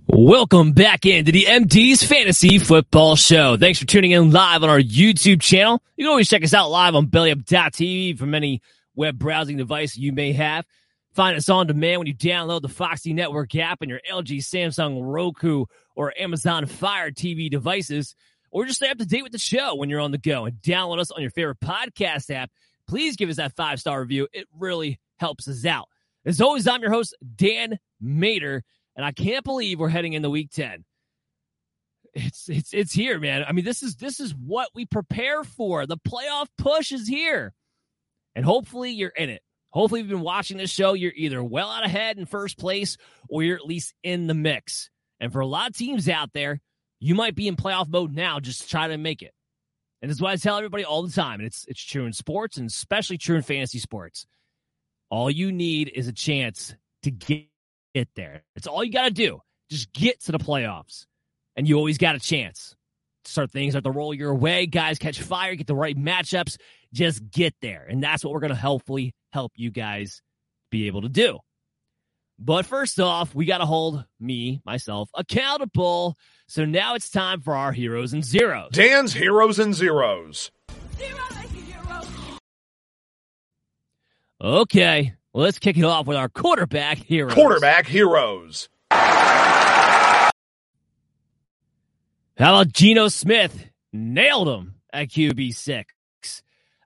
[0.08, 3.58] Welcome back into the MD's Fantasy Football Show.
[3.58, 5.82] Thanks for tuning in live on our YouTube channel.
[5.98, 8.62] You can always check us out live on bellyup.tv from any
[8.96, 10.64] web browsing device you may have.
[11.14, 15.00] Find us on demand when you download the Foxy Network app on your LG, Samsung,
[15.02, 18.16] Roku, or Amazon Fire TV devices,
[18.52, 20.58] or just stay up to date with the show when you're on the go and
[20.62, 22.52] download us on your favorite podcast app.
[22.88, 24.28] Please give us that five star review.
[24.32, 25.88] It really helps us out.
[26.26, 28.64] As always, I'm your host, Dan Mater,
[28.96, 30.84] and I can't believe we're heading into week 10.
[32.14, 33.44] It's it's it's here, man.
[33.46, 35.86] I mean, this is this is what we prepare for.
[35.86, 37.54] The playoff push is here.
[38.36, 39.42] And hopefully you're in it.
[39.70, 40.94] Hopefully, you've been watching this show.
[40.94, 44.90] You're either well out ahead in first place or you're at least in the mix.
[45.20, 46.60] And for a lot of teams out there,
[47.00, 49.34] you might be in playoff mode now just to try to make it.
[50.02, 51.40] And this is why I tell everybody all the time.
[51.40, 54.28] And it's it's true in sports and especially true in fantasy sports.
[55.10, 57.48] All you need is a chance to get
[57.94, 58.44] it there.
[58.56, 59.42] It's all you got to do.
[59.70, 61.06] Just get to the playoffs.
[61.56, 62.76] And you always got a chance.
[63.24, 64.68] Start things start to roll your way.
[64.68, 66.58] Guys catch fire, get the right matchups.
[66.94, 67.86] Just get there.
[67.90, 70.22] And that's what we're going to hopefully help you guys
[70.70, 71.40] be able to do.
[72.38, 76.18] But first off, we got to hold me, myself, accountable.
[76.48, 78.72] So now it's time for our heroes and zeros.
[78.72, 80.52] Dan's Heroes and Zeros.
[84.42, 87.34] Okay, well, let's kick it off with our quarterback heroes.
[87.34, 88.70] Quarterback Heroes.
[88.92, 90.30] How
[92.38, 93.66] about Geno Smith?
[93.94, 95.86] Nailed him at QB6.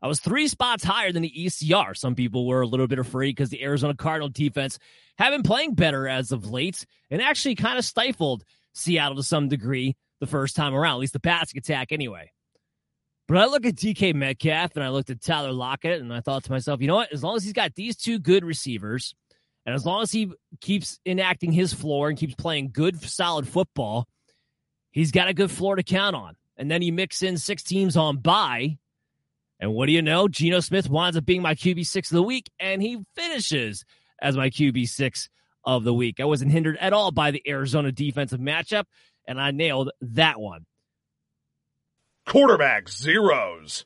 [0.01, 1.95] I was three spots higher than the ECR.
[1.95, 4.79] Some people were a little bit afraid because the Arizona Cardinal defense
[5.17, 9.49] have been playing better as of late and actually kind of stifled Seattle to some
[9.49, 12.31] degree the first time around, at least the passing attack anyway.
[13.27, 16.45] But I look at DK Metcalf and I looked at Tyler Lockett and I thought
[16.45, 17.13] to myself, you know what?
[17.13, 19.13] As long as he's got these two good receivers
[19.65, 20.31] and as long as he
[20.61, 24.07] keeps enacting his floor and keeps playing good, solid football,
[24.91, 26.35] he's got a good floor to count on.
[26.57, 28.77] And then you mix in six teams on bye.
[29.59, 30.27] And what do you know?
[30.27, 33.83] Geno Smith winds up being my QB6 of the week, and he finishes
[34.21, 35.27] as my QB6
[35.65, 36.19] of the week.
[36.19, 38.85] I wasn't hindered at all by the Arizona defensive matchup,
[39.27, 40.65] and I nailed that one.
[42.25, 43.85] Quarterback zeros.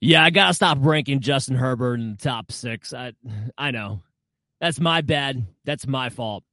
[0.00, 2.94] Yeah, I gotta stop ranking Justin Herbert in the top six.
[2.94, 3.12] I
[3.56, 4.02] I know.
[4.60, 5.46] That's my bad.
[5.64, 6.44] That's my fault.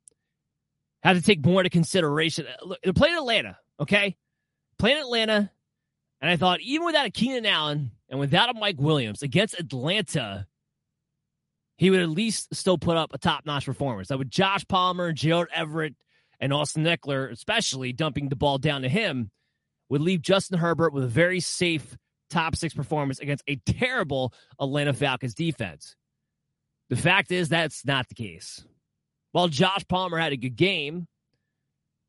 [1.04, 2.47] Have to take more into consideration.
[2.63, 4.15] Look, they're playing Atlanta, okay?
[4.78, 5.52] Playing Atlanta,
[6.22, 10.48] and I thought even without a Keenan Allen and without a Mike Williams against Atlanta,
[11.78, 14.10] he would at least still put up a top-notch performance.
[14.10, 15.96] That with Josh Palmer, Gerald Everett,
[16.40, 19.32] and Austin Ekeler, especially dumping the ball down to him,
[19.90, 21.98] would leave Justin Herbert with a very safe
[22.30, 25.96] top six performance against a terrible Atlanta Falcons defense.
[26.90, 28.64] The fact is, that's not the case.
[29.32, 31.08] While Josh Palmer had a good game,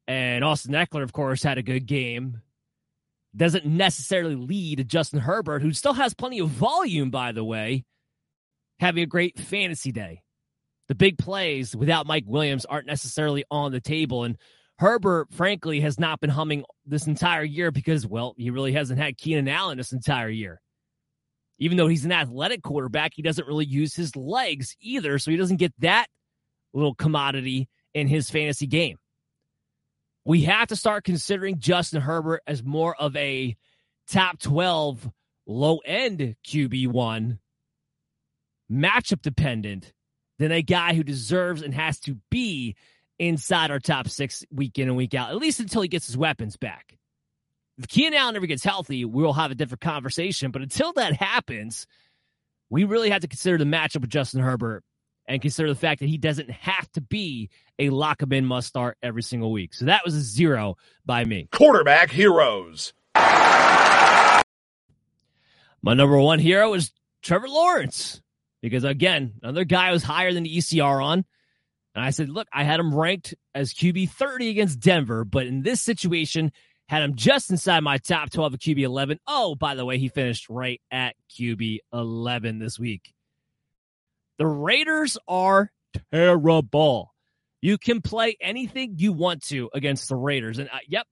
[0.08, 2.42] and Austin Ekeler, of course, had a good game,
[3.36, 7.84] doesn't necessarily lead to Justin Herbert, who still has plenty of volume, by the way,
[8.80, 10.22] having a great fantasy day.
[10.88, 14.24] The big plays without Mike Williams aren't necessarily on the table.
[14.24, 14.36] And
[14.78, 19.18] Herbert, frankly, has not been humming this entire year because, well, he really hasn't had
[19.18, 20.60] Keenan Allen this entire year.
[21.58, 25.18] Even though he's an athletic quarterback, he doesn't really use his legs either.
[25.18, 26.06] So he doesn't get that
[26.74, 28.98] little commodity in his fantasy game.
[30.26, 33.56] We have to start considering Justin Herbert as more of a
[34.08, 35.08] top 12
[35.46, 37.38] low end QB1,
[38.68, 39.92] matchup dependent,
[40.40, 42.74] than a guy who deserves and has to be
[43.20, 46.16] inside our top six week in and week out, at least until he gets his
[46.16, 46.98] weapons back.
[47.78, 50.50] If Keenan Allen never gets healthy, we'll have a different conversation.
[50.50, 51.86] But until that happens,
[52.68, 54.82] we really have to consider the matchup with Justin Herbert
[55.28, 58.68] and consider the fact that he doesn't have to be a lock him in must
[58.68, 59.74] start every single week.
[59.74, 61.48] So that was a zero by me.
[61.52, 62.92] Quarterback heroes.
[63.14, 64.42] My
[65.94, 68.20] number one hero is Trevor Lawrence
[68.62, 71.24] because again, another guy was higher than the ECR on.
[71.94, 75.62] And I said, look, I had him ranked as QB 30 against Denver, but in
[75.62, 76.52] this situation,
[76.88, 79.18] had him just inside my top 12 of QB 11.
[79.26, 83.12] Oh, by the way, he finished right at QB 11 this week.
[84.38, 85.70] The Raiders are
[86.12, 87.14] terrible.
[87.62, 90.58] You can play anything you want to against the Raiders.
[90.58, 91.06] And uh, yep,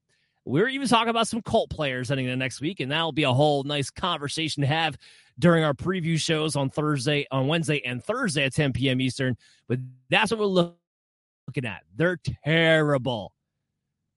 [0.45, 3.33] we're even talking about some Colt players heading into next week, and that'll be a
[3.33, 4.97] whole nice conversation to have
[5.39, 9.01] during our preview shows on Thursday, on Wednesday, and Thursday at 10 p.m.
[9.01, 9.37] Eastern.
[9.69, 9.79] But
[10.11, 11.83] that's what we're looking at.
[11.97, 13.33] They're terrible.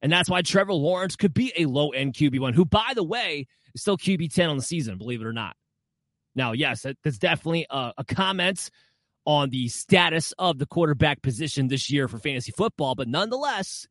[0.01, 3.47] And that's why Trevor Lawrence could be a low end QB1, who, by the way,
[3.73, 5.55] is still QB10 on the season, believe it or not.
[6.35, 8.69] Now, yes, that's definitely a, a comment
[9.27, 13.85] on the status of the quarterback position this year for fantasy football, but nonetheless,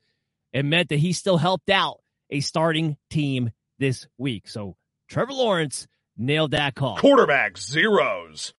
[0.51, 4.49] it meant that he still helped out a starting team this week.
[4.49, 4.77] So
[5.09, 6.97] Trevor Lawrence nailed that call.
[6.97, 8.55] Quarterback zeros.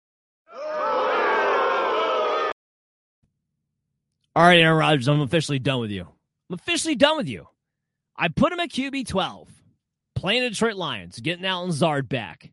[4.37, 6.03] All right, Aaron Rodgers, I'm officially done with you.
[6.03, 7.49] I'm officially done with you.
[8.15, 9.49] I put him at QB 12,
[10.15, 12.53] playing the Detroit Lions, getting Allen Lazard back.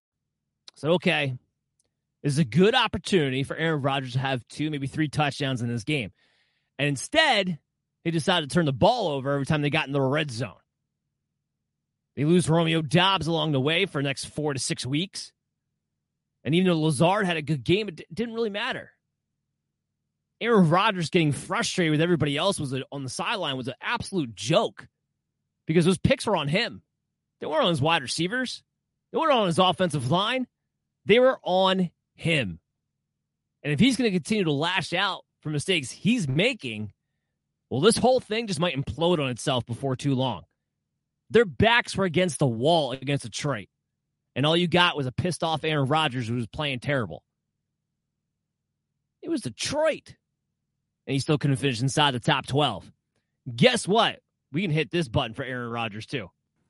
[0.81, 1.37] So, okay.
[2.23, 5.67] This is a good opportunity for Aaron Rodgers to have two, maybe three touchdowns in
[5.67, 6.11] this game.
[6.79, 7.59] And instead,
[8.03, 10.53] they decided to turn the ball over every time they got in the red zone.
[12.15, 15.31] They lose Romeo Doubs along the way for the next four to six weeks.
[16.43, 18.89] And even though Lazard had a good game, it didn't really matter.
[20.41, 24.33] Aaron Rodgers getting frustrated with everybody else was a, on the sideline was an absolute
[24.33, 24.87] joke
[25.67, 26.81] because those picks were on him.
[27.39, 28.63] They weren't on his wide receivers.
[29.11, 30.47] They weren't on his offensive line.
[31.05, 32.59] They were on him.
[33.63, 36.91] And if he's going to continue to lash out for mistakes he's making,
[37.69, 40.43] well, this whole thing just might implode on itself before too long.
[41.29, 43.67] Their backs were against the wall against Detroit.
[44.35, 47.23] And all you got was a pissed off Aaron Rodgers who was playing terrible.
[49.21, 50.15] It was Detroit.
[51.07, 52.91] And he still couldn't finish inside the top 12.
[53.55, 54.19] Guess what?
[54.51, 56.29] We can hit this button for Aaron Rodgers too.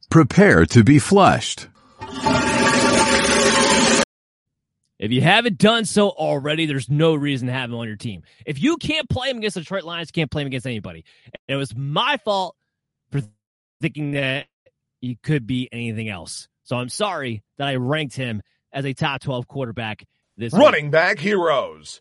[0.09, 1.67] Prepare to be flushed.
[5.01, 8.21] If you haven't done so already, there's no reason to have him on your team.
[8.45, 11.03] If you can't play him against the Detroit Lions, you can't play him against anybody.
[11.25, 12.55] And it was my fault
[13.11, 13.21] for
[13.81, 14.45] thinking that
[15.01, 16.47] he could be anything else.
[16.65, 20.05] So I'm sorry that I ranked him as a top 12 quarterback
[20.37, 20.91] this running week.
[20.91, 21.97] back heroes.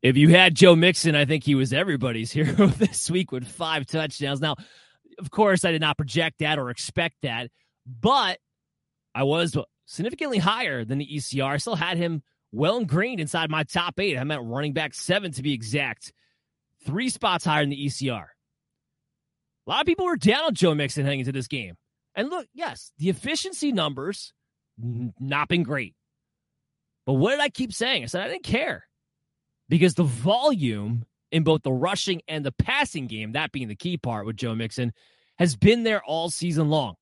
[0.00, 3.84] If you had Joe Mixon, I think he was everybody's hero this week with five
[3.84, 4.40] touchdowns.
[4.40, 4.54] Now,
[5.18, 7.50] of course, I did not project that or expect that,
[7.84, 8.38] but
[9.14, 9.56] I was
[9.86, 11.52] significantly higher than the ECR.
[11.52, 14.16] I still had him well ingrained inside my top eight.
[14.16, 16.12] I'm at running back seven to be exact,
[16.84, 18.26] three spots higher than the ECR.
[19.66, 21.76] A lot of people were down on Joe Mixon heading into this game.
[22.14, 24.32] And look, yes, the efficiency numbers
[24.78, 25.94] not been great.
[27.06, 28.02] But what did I keep saying?
[28.02, 28.86] I said I didn't care
[29.68, 33.96] because the volume in both the rushing and the passing game, that being the key
[33.96, 34.92] part with Joe Mixon,
[35.38, 36.94] has been there all season long.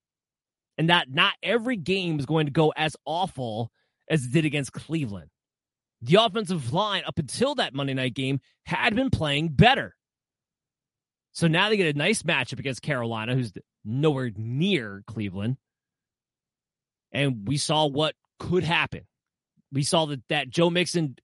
[0.81, 3.71] And that not every game is going to go as awful
[4.09, 5.29] as it did against Cleveland.
[6.01, 9.95] The offensive line, up until that Monday night game, had been playing better.
[11.33, 13.53] So now they get a nice matchup against Carolina, who's
[13.85, 15.59] nowhere near Cleveland.
[17.13, 19.03] And we saw what could happen.
[19.71, 21.17] We saw that, that Joe Mixon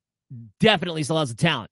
[0.60, 1.70] definitely still has the talent.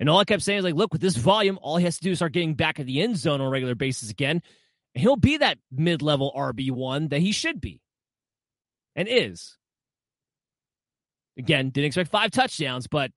[0.00, 2.02] And all I kept saying is like, look, with this volume, all he has to
[2.02, 4.42] do is start getting back at the end zone on a regular basis again.
[4.94, 7.80] He'll be that mid-level RB1 that he should be.
[8.94, 9.56] And is.
[11.38, 13.10] Again, didn't expect five touchdowns, but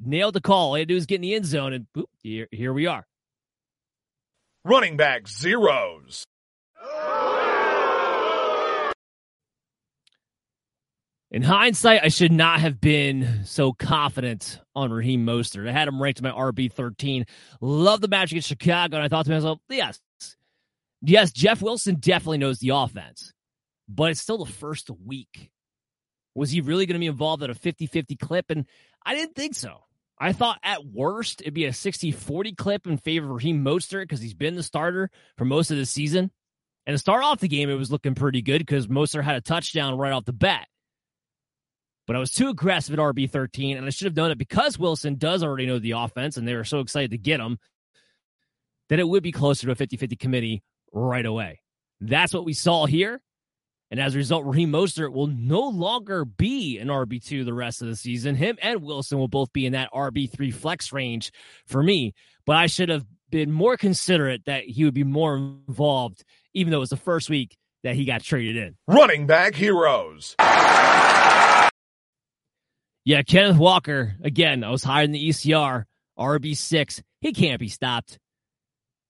[0.00, 0.68] nailed the call.
[0.68, 2.72] All he had to do is get in the end zone, and boop, here, here
[2.72, 3.06] we are.
[4.64, 6.24] Running back zeros.
[11.30, 15.68] In hindsight, I should not have been so confident on Raheem Mostert.
[15.68, 17.26] I had him ranked in my RB 13.
[17.60, 20.00] Love the match against Chicago, and I thought to myself, yes,
[21.02, 23.32] yes, Jeff Wilson definitely knows the offense,
[23.88, 25.50] but it's still the first week.
[26.34, 28.50] Was he really going to be involved at a 50 50 clip?
[28.50, 28.66] And
[29.04, 29.78] I didn't think so.
[30.20, 34.02] I thought at worst it'd be a 60 40 clip in favor of Raheem Mostert
[34.02, 36.30] because he's been the starter for most of the season.
[36.86, 39.40] And to start off the game, it was looking pretty good because Mostert had a
[39.40, 40.66] touchdown right off the bat.
[42.06, 44.78] But I was too aggressive at RB 13, and I should have known it because
[44.78, 47.58] Wilson does already know the offense and they were so excited to get him
[48.88, 50.62] that it would be closer to a 50 50 committee
[50.92, 51.60] right away.
[52.00, 53.20] That's what we saw here.
[53.90, 57.88] And as a result, Raheem Mostert will no longer be an RB2 the rest of
[57.88, 58.34] the season.
[58.34, 61.32] Him and Wilson will both be in that RB3 flex range
[61.66, 62.12] for me.
[62.44, 66.22] But I should have been more considerate that he would be more involved,
[66.52, 68.76] even though it was the first week that he got traded in.
[68.86, 70.34] Running back heroes.
[73.04, 75.84] Yeah, Kenneth Walker, again, I was higher than the ECR,
[76.18, 77.02] RB6.
[77.22, 78.18] He can't be stopped.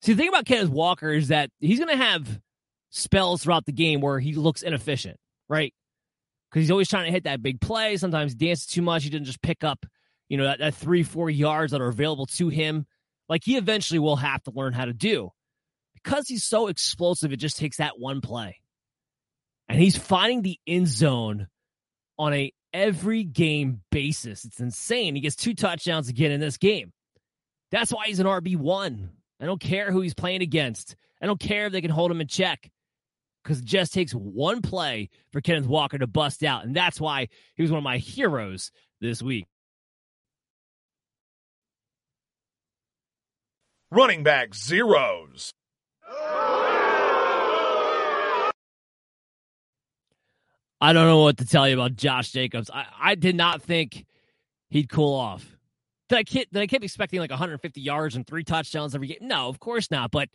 [0.03, 2.40] See, the thing about Kenneth Walker is that he's going to have
[2.90, 5.18] spells throughout the game where he looks inefficient,
[5.49, 5.74] right?
[6.51, 7.96] Because he's always trying to hit that big play.
[7.96, 9.05] Sometimes dances too much.
[9.05, 9.84] He didn't just pick up,
[10.28, 12.86] you know, that, that three, four yards that are available to him.
[13.28, 15.30] Like he eventually will have to learn how to do.
[15.94, 18.61] Because he's so explosive, it just takes that one play.
[19.68, 21.49] And he's finding the end zone
[22.18, 24.44] on a every game basis.
[24.44, 25.14] It's insane.
[25.14, 26.92] He gets two touchdowns again in this game.
[27.70, 29.09] That's why he's an RB1.
[29.41, 30.97] I don't care who he's playing against.
[31.20, 32.70] I don't care if they can hold him in check
[33.43, 36.64] because it just takes one play for Kenneth Walker to bust out.
[36.64, 38.70] And that's why he was one of my heroes
[39.01, 39.47] this week.
[43.91, 45.55] Running back zeros.
[50.80, 52.70] I don't know what to tell you about Josh Jacobs.
[52.72, 54.07] I, I did not think
[54.68, 55.57] he'd cool off.
[56.09, 59.18] Did I, keep, did I expecting like 150 yards and three touchdowns every game?
[59.20, 60.11] No, of course not.
[60.11, 60.30] But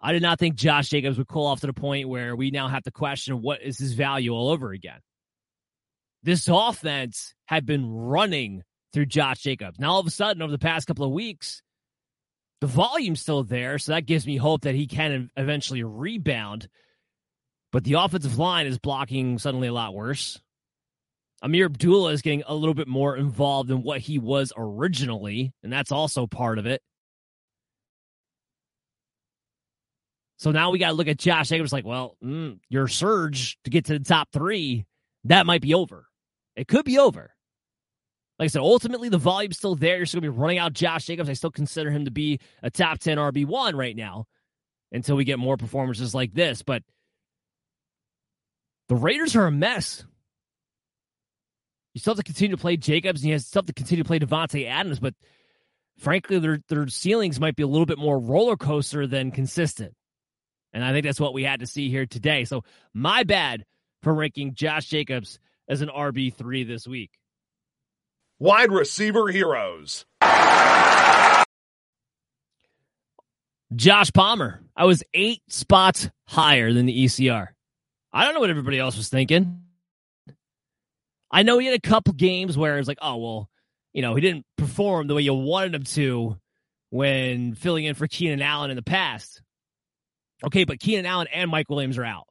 [0.00, 2.68] I did not think Josh Jacobs would cool off to the point where we now
[2.68, 5.00] have to question what is his value all over again.
[6.22, 9.78] This offense had been running through Josh Jacobs.
[9.78, 11.62] Now, all of a sudden, over the past couple of weeks,
[12.60, 16.68] the volume's still there, so that gives me hope that he can eventually rebound.
[17.70, 20.40] But the offensive line is blocking suddenly a lot worse.
[21.46, 25.72] Ameer Abdullah is getting a little bit more involved than what he was originally, and
[25.72, 26.82] that's also part of it.
[30.38, 33.70] So now we got to look at Josh Jacobs like, well, mm, your surge to
[33.70, 34.86] get to the top three,
[35.24, 36.06] that might be over.
[36.56, 37.32] It could be over.
[38.38, 39.96] Like I said, ultimately the volume's still there.
[39.96, 41.30] You're still going to be running out Josh Jacobs.
[41.30, 44.26] I still consider him to be a top 10 RB1 right now
[44.92, 46.62] until we get more performances like this.
[46.62, 46.82] But
[48.88, 50.04] the Raiders are a mess.
[51.96, 54.06] You still have to continue to play Jacobs, and you still have to continue to
[54.06, 55.14] play Davante Adams, but
[55.98, 59.94] frankly, their their ceilings might be a little bit more roller coaster than consistent.
[60.74, 62.44] And I think that's what we had to see here today.
[62.44, 63.64] So my bad
[64.02, 65.38] for ranking Josh Jacobs
[65.70, 67.12] as an RB3 this week.
[68.38, 70.04] Wide receiver heroes.
[73.74, 74.62] Josh Palmer.
[74.76, 77.46] I was eight spots higher than the ECR.
[78.12, 79.62] I don't know what everybody else was thinking.
[81.36, 83.50] I know he had a couple games where it's like, oh, well,
[83.92, 86.38] you know, he didn't perform the way you wanted him to
[86.88, 89.42] when filling in for Keenan Allen in the past.
[90.42, 92.26] Okay, but Keenan Allen and Mike Williams are out.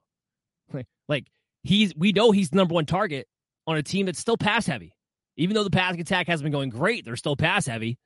[1.08, 1.28] Like
[1.62, 3.28] he's we know he's the number one target
[3.68, 4.92] on a team that's still pass heavy.
[5.38, 8.00] Even though the passing attack hasn't been going great, they're still pass heavy.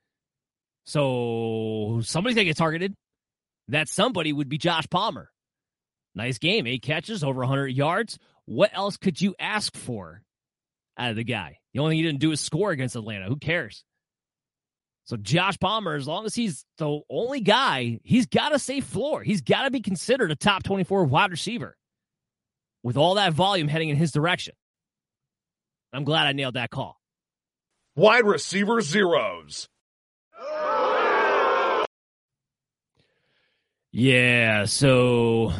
[0.84, 2.94] So somebody's gonna get targeted.
[3.68, 5.30] That somebody would be Josh Palmer.
[6.14, 8.18] Nice game, eight catches, over 100 yards.
[8.44, 10.20] What else could you ask for
[11.00, 11.58] out of the guy?
[11.72, 13.26] The only thing he didn't do is score against Atlanta.
[13.26, 13.84] Who cares?
[15.04, 19.22] So Josh Palmer, as long as he's the only guy, he's got a safe floor.
[19.22, 21.76] He's got to be considered a top 24 wide receiver
[22.82, 24.54] with all that volume heading in his direction.
[25.92, 27.00] I'm glad I nailed that call.
[27.96, 29.68] Wide receiver zeros.
[33.92, 35.52] Yeah, so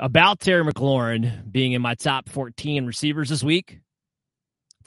[0.00, 3.78] about Terry McLaurin being in my top 14 receivers this week,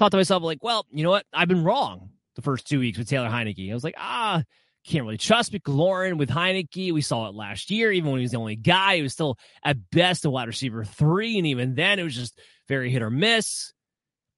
[0.02, 1.28] thought to myself, like, well, you know what?
[1.32, 3.70] I've been wrong the first two weeks with Taylor Heinicke.
[3.70, 4.42] I was like, ah,
[4.84, 6.92] can't really trust McLaurin with Heinicke.
[6.92, 8.96] We saw it last year, even when he was the only guy.
[8.96, 12.40] He was still at best a wide receiver three, and even then it was just
[12.68, 13.74] very hit or miss.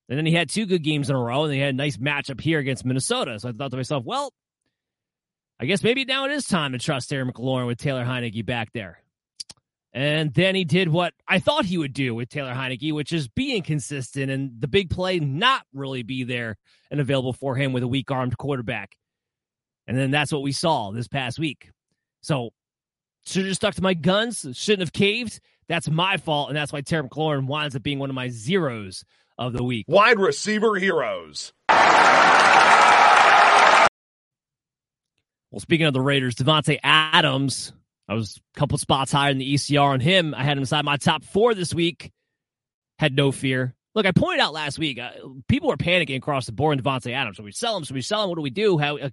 [0.09, 1.95] And then he had two good games in a row, and he had a nice
[1.95, 3.39] matchup here against Minnesota.
[3.39, 4.33] So I thought to myself, well,
[5.61, 8.73] I guess maybe now it is time to trust Terry McLaurin with Taylor Heinicke back
[8.73, 9.02] there.
[9.93, 13.27] And then he did what I thought he would do with Taylor Heinicke, which is
[13.27, 16.57] be inconsistent and the big play not really be there
[16.89, 18.97] and available for him with a weak armed quarterback.
[19.85, 21.69] And then that's what we saw this past week.
[22.21, 22.49] So
[23.25, 25.39] should have just stuck to my guns, shouldn't have caved.
[25.67, 26.49] That's my fault.
[26.49, 29.05] And that's why Terry McLaurin winds up being one of my zeros
[29.37, 29.85] of the week.
[29.87, 31.53] Wide receiver heroes.
[35.51, 37.73] Well, speaking of the Raiders, Davante Adams
[38.07, 40.33] I was a couple spots higher in the ECR on him.
[40.33, 42.11] I had him inside my top four this week.
[42.99, 43.75] Had no fear.
[43.95, 45.11] Look, I pointed out last week, uh,
[45.47, 47.37] people were panicking across the board in Davante Adams.
[47.37, 47.85] So we sell him?
[47.85, 48.29] So we sell him?
[48.29, 48.77] What do we do?
[48.77, 49.09] How, uh,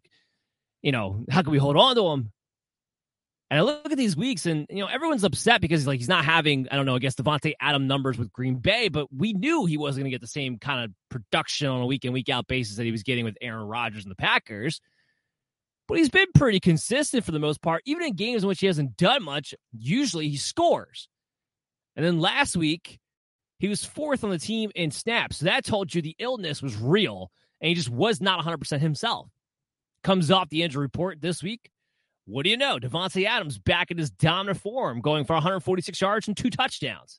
[0.82, 2.32] you know, how can we hold on to him?
[3.50, 6.08] And I look at these weeks, and you know, everyone's upset because he's like he's
[6.08, 9.32] not having, I don't know, I guess Davante Adam numbers with Green Bay, but we
[9.32, 12.12] knew he wasn't going to get the same kind of production on a week in
[12.12, 14.80] week out basis that he was getting with Aaron Rodgers and the Packers
[15.90, 17.82] but he's been pretty consistent for the most part.
[17.84, 21.08] Even in games in which he hasn't done much, usually he scores.
[21.96, 23.00] And then last week,
[23.58, 25.38] he was fourth on the team in snaps.
[25.38, 29.30] So that told you the illness was real and he just was not 100% himself.
[30.04, 31.72] Comes off the injury report this week.
[32.24, 32.78] What do you know?
[32.78, 37.18] Davante Adams back in his dominant form, going for 146 yards and two touchdowns.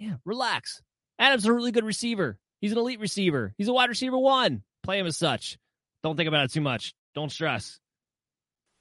[0.00, 0.82] Yeah, relax.
[1.20, 2.36] Adams is a really good receiver.
[2.60, 3.54] He's an elite receiver.
[3.56, 4.64] He's a wide receiver one.
[4.82, 5.56] Play him as such.
[6.02, 6.92] Don't think about it too much.
[7.14, 7.78] Don't stress.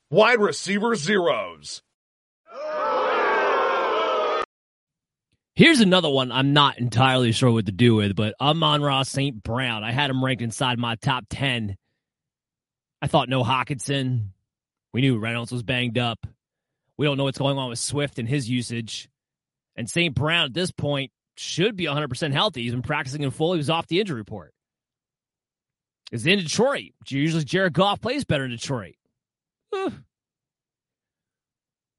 [0.10, 1.82] Wide receiver zeros.
[5.56, 9.44] Here's another one I'm not entirely sure what to do with, but Amon-Ra St.
[9.44, 9.84] Brown.
[9.84, 11.78] I had him ranked inside my top 10.
[13.04, 14.30] I thought no Hockenson.
[14.94, 16.26] We knew Reynolds was banged up.
[16.98, 19.10] We don't know what's going on with Swift and his usage.
[19.76, 20.16] And St.
[20.16, 22.64] Brown at this point should be 100% healthy.
[22.64, 23.54] He's been practicing in full.
[23.54, 24.53] He was off the injury report
[26.14, 26.92] is in Detroit.
[27.08, 28.96] Usually Jared Goff plays better in Detroit.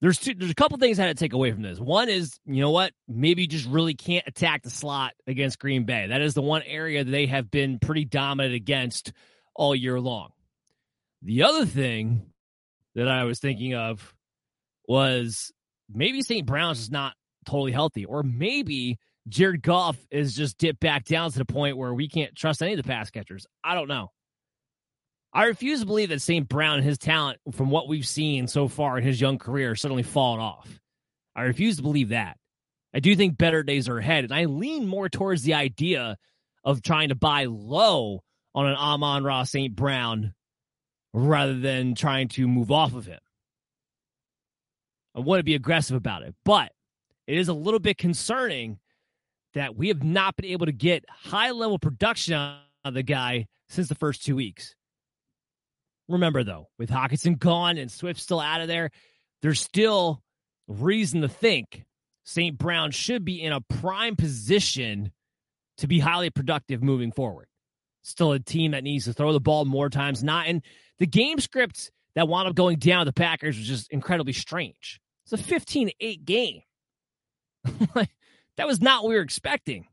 [0.01, 1.81] There's two, there's a couple things I had to take away from this.
[1.81, 2.93] One is, you know what?
[3.09, 6.07] Maybe you just really can't attack the slot against Green Bay.
[6.09, 9.12] That is the one area they have been pretty dominant against
[9.57, 10.31] all year long.
[11.23, 12.27] The other thing
[12.95, 14.15] that I was thinking of
[14.87, 15.51] was
[15.93, 16.47] maybe St.
[16.47, 17.15] Brown's is not
[17.47, 18.99] totally healthy, or maybe
[19.29, 22.72] Jared Goff is just dipped back down to the point where we can't trust any
[22.72, 23.47] of the pass catchers.
[23.62, 24.11] I don't know.
[25.33, 26.49] I refuse to believe that St.
[26.49, 30.05] Brown and his talent, from what we've seen so far in his young career, suddenly
[30.05, 30.81] fallen off.
[31.35, 32.37] I refuse to believe that.
[32.95, 36.16] I do think better days are ahead, and I lean more towards the idea
[36.62, 38.22] of trying to buy low
[38.55, 39.75] on an Amon-Ra St.
[39.75, 40.35] Brown
[41.12, 43.18] rather than trying to move off of him.
[45.16, 46.70] I want to be aggressive about it, but
[47.27, 48.79] it is a little bit concerning
[49.55, 52.35] that we have not been able to get high level production
[52.85, 54.75] of the guy since the first two weeks.
[56.09, 58.91] Remember, though, with Hockenson gone and Swift still out of there,
[59.43, 60.23] there's still
[60.69, 61.85] reason to think
[62.25, 62.57] St.
[62.59, 65.13] Brown should be in a prime position
[65.79, 67.47] to be highly productive moving forward.
[68.03, 70.47] Still a team that needs to throw the ball more times, not.
[70.47, 70.63] And
[70.99, 75.01] the game script that wound up going down the Packers was just incredibly strange.
[75.25, 76.61] It's a 15 8 game.
[78.57, 79.87] that was not what we were expecting.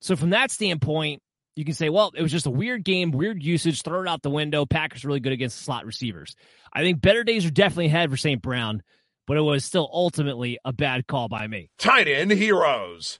[0.00, 1.22] So, from that standpoint,
[1.56, 4.22] you can say, well, it was just a weird game, weird usage, throw it out
[4.22, 4.64] the window.
[4.64, 6.36] Packers really good against slot receivers.
[6.72, 8.40] I think better days are definitely ahead for St.
[8.40, 8.82] Brown,
[9.26, 11.70] but it was still ultimately a bad call by me.
[11.78, 13.18] Tight end heroes.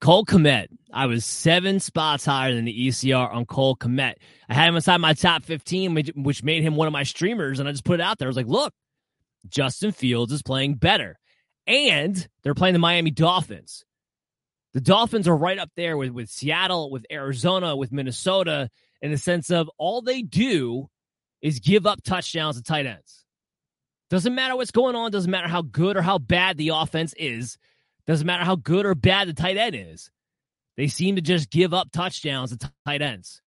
[0.00, 0.68] Cole Kmet.
[0.92, 4.14] I was seven spots higher than the ECR on Cole Kmet.
[4.48, 7.68] I had him inside my top 15, which made him one of my streamers, and
[7.68, 8.28] I just put it out there.
[8.28, 8.72] I was like, look,
[9.46, 11.18] Justin Fields is playing better.
[11.66, 13.84] And they're playing the Miami Dolphins.
[14.74, 18.70] The Dolphins are right up there with, with Seattle, with Arizona, with Minnesota,
[19.02, 20.88] in the sense of all they do
[21.40, 23.24] is give up touchdowns to tight ends.
[24.10, 27.58] Doesn't matter what's going on, doesn't matter how good or how bad the offense is,
[28.06, 30.10] doesn't matter how good or bad the tight end is.
[30.76, 33.42] They seem to just give up touchdowns to tight ends.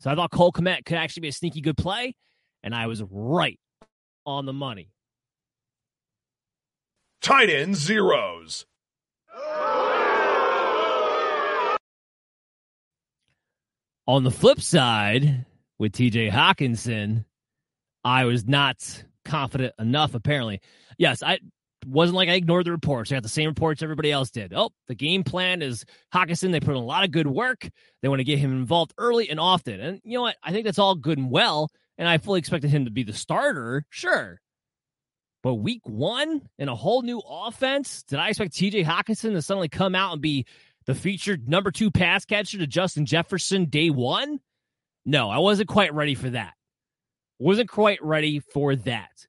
[0.00, 2.14] So I thought Cole Kmet could actually be a sneaky good play,
[2.62, 3.58] and I was right
[4.24, 4.92] on the money.
[7.22, 8.66] Tight end zeros.
[14.08, 15.46] On the flip side,
[15.78, 17.24] with TJ Hockenson,
[18.04, 20.60] I was not confident enough, apparently.
[20.98, 21.38] Yes, I
[21.86, 23.12] wasn't like I ignored the reports.
[23.12, 24.52] I got the same reports everybody else did.
[24.52, 26.50] Oh, the game plan is Hockenson.
[26.50, 27.68] They put in a lot of good work.
[28.02, 29.80] They want to get him involved early and often.
[29.80, 30.36] And you know what?
[30.42, 31.68] I think that's all good and well.
[31.98, 34.40] And I fully expected him to be the starter, sure.
[35.42, 39.68] But week one in a whole new offense, did I expect TJ Hockenson to suddenly
[39.68, 40.46] come out and be
[40.86, 44.40] the featured number two pass catcher to Justin Jefferson day one?
[45.04, 46.54] No, I wasn't quite ready for that.
[47.40, 49.26] Wasn't quite ready for that.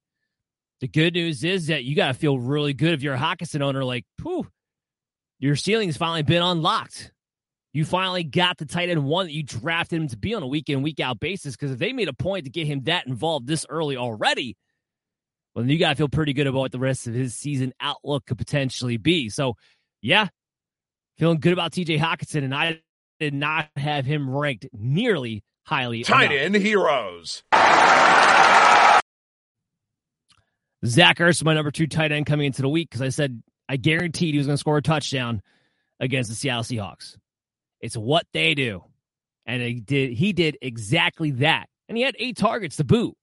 [0.81, 3.61] The good news is that you got to feel really good if you're a Hockenson
[3.61, 4.47] owner, like, whew,
[5.39, 7.11] your ceiling's finally been unlocked.
[7.73, 10.47] You finally got the tight end one that you drafted him to be on a
[10.47, 11.55] week in, week out basis.
[11.55, 14.55] Because if they made a point to get him that involved this early already,
[15.53, 17.73] well, then you got to feel pretty good about what the rest of his season
[17.79, 19.29] outlook could potentially be.
[19.29, 19.55] So,
[20.01, 20.27] yeah,
[21.17, 22.81] feeling good about TJ Hockenson, and I
[23.19, 26.03] did not have him ranked nearly highly.
[26.03, 27.43] Tight end heroes.
[30.85, 33.77] Zach Ertz, my number two tight end coming into the week, because I said I
[33.77, 35.41] guaranteed he was going to score a touchdown
[35.99, 37.17] against the Seattle Seahawks.
[37.79, 38.83] It's what they do.
[39.45, 41.67] And he did he did exactly that.
[41.87, 43.15] And he had eight targets to boot.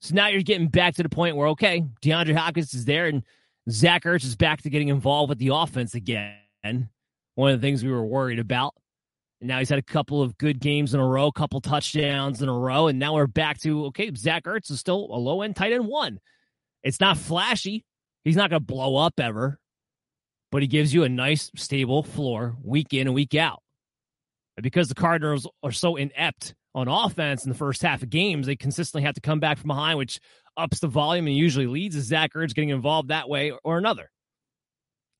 [0.00, 3.22] So now you're getting back to the point where, okay, DeAndre Hopkins is there and
[3.70, 6.36] Zach Ertz is back to getting involved with the offense again.
[7.34, 8.74] One of the things we were worried about.
[9.40, 12.42] And now he's had a couple of good games in a row, a couple touchdowns
[12.42, 12.88] in a row.
[12.88, 15.86] And now we're back to, okay, Zach Ertz is still a low end tight end
[15.86, 16.18] one.
[16.82, 17.84] It's not flashy.
[18.24, 19.58] He's not going to blow up ever,
[20.50, 23.62] but he gives you a nice, stable floor week in and week out.
[24.56, 28.46] And because the Cardinals are so inept on offense in the first half of games,
[28.46, 30.20] they consistently have to come back from behind, which
[30.56, 34.10] ups the volume and usually leads to Zach Ertz getting involved that way or another.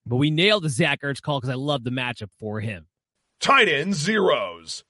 [0.06, 2.86] But we nailed the Zach Ertz call because I love the matchup for him.
[3.40, 4.84] Tight end zeros.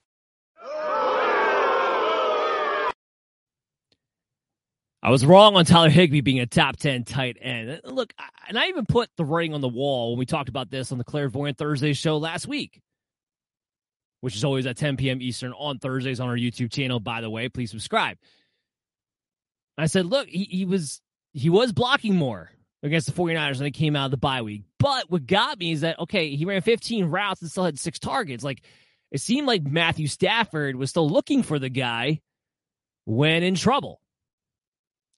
[5.01, 7.81] I was wrong on Tyler Higbee being a top 10 tight end.
[7.85, 8.13] Look,
[8.49, 10.99] and I even put the writing on the wall when we talked about this on
[10.99, 12.81] the Clairvoyant Thursday show last week,
[14.21, 15.23] which is always at 10 p.m.
[15.23, 17.49] Eastern on Thursdays on our YouTube channel, by the way.
[17.49, 18.19] Please subscribe.
[19.77, 21.01] I said, look, he, he was
[21.33, 22.51] he was blocking more
[22.83, 24.63] against the 49ers when they came out of the bye week.
[24.79, 27.99] But what got me is that, okay, he ran 15 routes and still had six
[27.99, 28.45] targets.
[28.45, 28.63] Like,
[29.11, 32.21] it seemed like Matthew Stafford was still looking for the guy
[33.05, 34.01] when in trouble.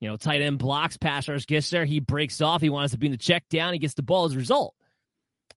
[0.00, 2.98] You know, tight end blocks, pass rush gets there, he breaks off, he wants to
[2.98, 4.74] be in the check down, he gets the ball as a result.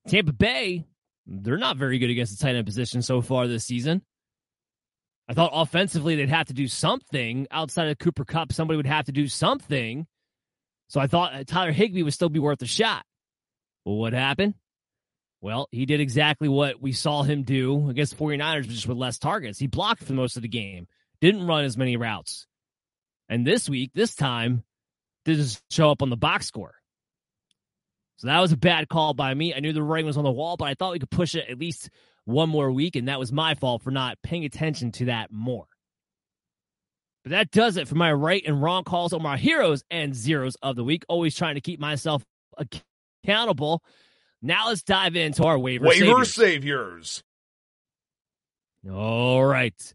[0.08, 0.84] Tampa Bay,
[1.26, 4.02] they're not very good against the tight end position so far this season.
[5.28, 8.52] I thought offensively they'd have to do something outside of Cooper Kupp.
[8.52, 10.06] Somebody would have to do something.
[10.88, 13.06] So I thought uh, Tyler Higbee would still be worth a shot.
[13.86, 14.56] Well, what happened?
[15.42, 19.60] Well, he did exactly what we saw him do against 49ers, just with less targets.
[19.60, 20.88] He blocked for most of the game,
[21.20, 22.48] didn't run as many routes.
[23.28, 24.64] And this week, this time,
[25.26, 26.76] didn't show up on the box score.
[28.24, 29.54] So that was a bad call by me.
[29.54, 31.50] I knew the writing was on the wall, but I thought we could push it
[31.50, 31.90] at least
[32.24, 35.66] one more week, and that was my fault for not paying attention to that more.
[37.26, 40.56] But that does it for my right and wrong calls on my heroes and zeros
[40.62, 41.04] of the week.
[41.10, 42.24] Always trying to keep myself
[43.26, 43.84] accountable.
[44.42, 46.32] Now let's dive into our waiver waiver saviors.
[46.34, 47.24] saviors.
[48.90, 49.94] All right.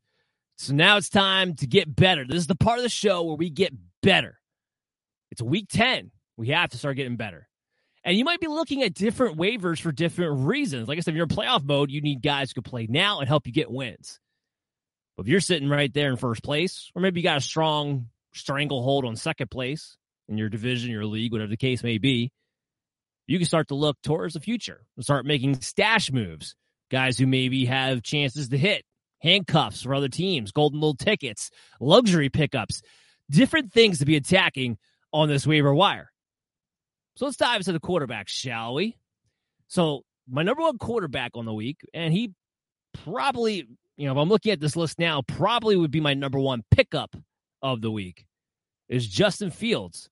[0.58, 2.26] So now it's time to get better.
[2.26, 3.72] This is the part of the show where we get
[4.02, 4.38] better.
[5.30, 6.10] It's week 10.
[6.36, 7.47] We have to start getting better.
[8.08, 10.88] And you might be looking at different waivers for different reasons.
[10.88, 13.18] Like I said, if you're in playoff mode, you need guys who can play now
[13.18, 14.18] and help you get wins.
[15.14, 18.06] But if you're sitting right there in first place, or maybe you got a strong
[18.32, 22.32] stranglehold on second place in your division, your league, whatever the case may be,
[23.26, 26.56] you can start to look towards the future and start making stash moves.
[26.90, 28.86] Guys who maybe have chances to hit,
[29.18, 32.80] handcuffs for other teams, golden little tickets, luxury pickups,
[33.30, 34.78] different things to be attacking
[35.12, 36.10] on this waiver wire.
[37.18, 38.96] So let's dive into the quarterbacks, shall we?
[39.66, 42.32] So my number one quarterback on the week, and he
[43.02, 43.66] probably,
[43.96, 46.62] you know, if I'm looking at this list now, probably would be my number one
[46.70, 47.16] pickup
[47.60, 48.24] of the week,
[48.88, 50.08] is Justin Fields.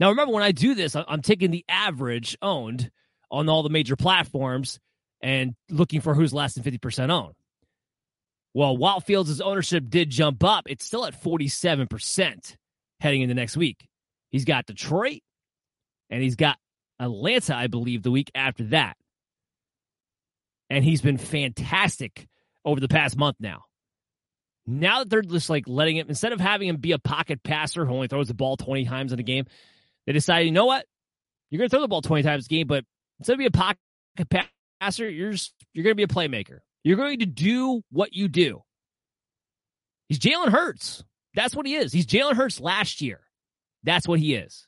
[0.00, 2.90] Now remember, when I do this, I'm taking the average owned
[3.30, 4.80] on all the major platforms
[5.20, 7.34] and looking for who's less than 50% owned.
[8.52, 12.56] Well, while Fields' ownership did jump up, it's still at 47%
[12.98, 13.86] heading into next week.
[14.30, 15.20] He's got Detroit,
[16.12, 16.58] and he's got
[17.00, 18.96] Atlanta, I believe, the week after that.
[20.68, 22.28] And he's been fantastic
[22.64, 23.64] over the past month now.
[24.66, 27.84] Now that they're just like letting him, instead of having him be a pocket passer
[27.84, 29.46] who only throws the ball 20 times in a game,
[30.06, 30.84] they decided, you know what?
[31.50, 32.84] You're going to throw the ball 20 times a game, but
[33.18, 33.78] instead of be a pocket
[34.80, 36.58] passer, you're, just, you're going to be a playmaker.
[36.84, 38.62] You're going to do what you do.
[40.08, 41.04] He's Jalen Hurts.
[41.34, 41.92] That's what he is.
[41.92, 43.20] He's Jalen Hurts last year.
[43.82, 44.66] That's what he is.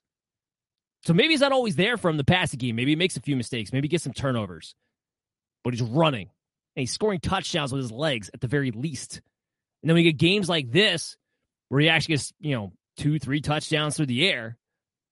[1.05, 2.77] So maybe he's not always there from the passing game.
[2.77, 3.73] Maybe he makes a few mistakes.
[3.73, 4.75] Maybe he gets some turnovers.
[5.63, 6.31] But he's running
[6.77, 9.21] and he's scoring touchdowns with his legs at the very least.
[9.83, 11.17] And then we get games like this
[11.69, 14.57] where he actually gets, you know, two, three touchdowns through the air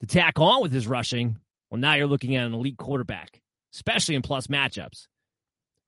[0.00, 1.36] to tack on with his rushing.
[1.70, 3.40] Well, now you're looking at an elite quarterback,
[3.74, 5.06] especially in plus matchups.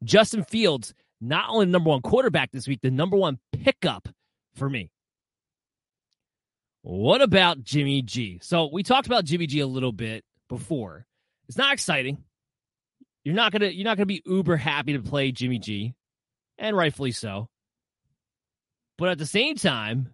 [0.02, 4.08] Justin Fields, not only the number one quarterback this week, the number one pickup
[4.54, 4.90] for me.
[6.86, 8.40] What about Jimmy G?
[8.42, 11.06] So we talked about Jimmy G a little bit before.
[11.48, 12.22] It's not exciting.
[13.24, 15.94] You're not gonna you're not gonna be uber happy to play Jimmy G,
[16.58, 17.48] and rightfully so.
[18.98, 20.10] But at the same time,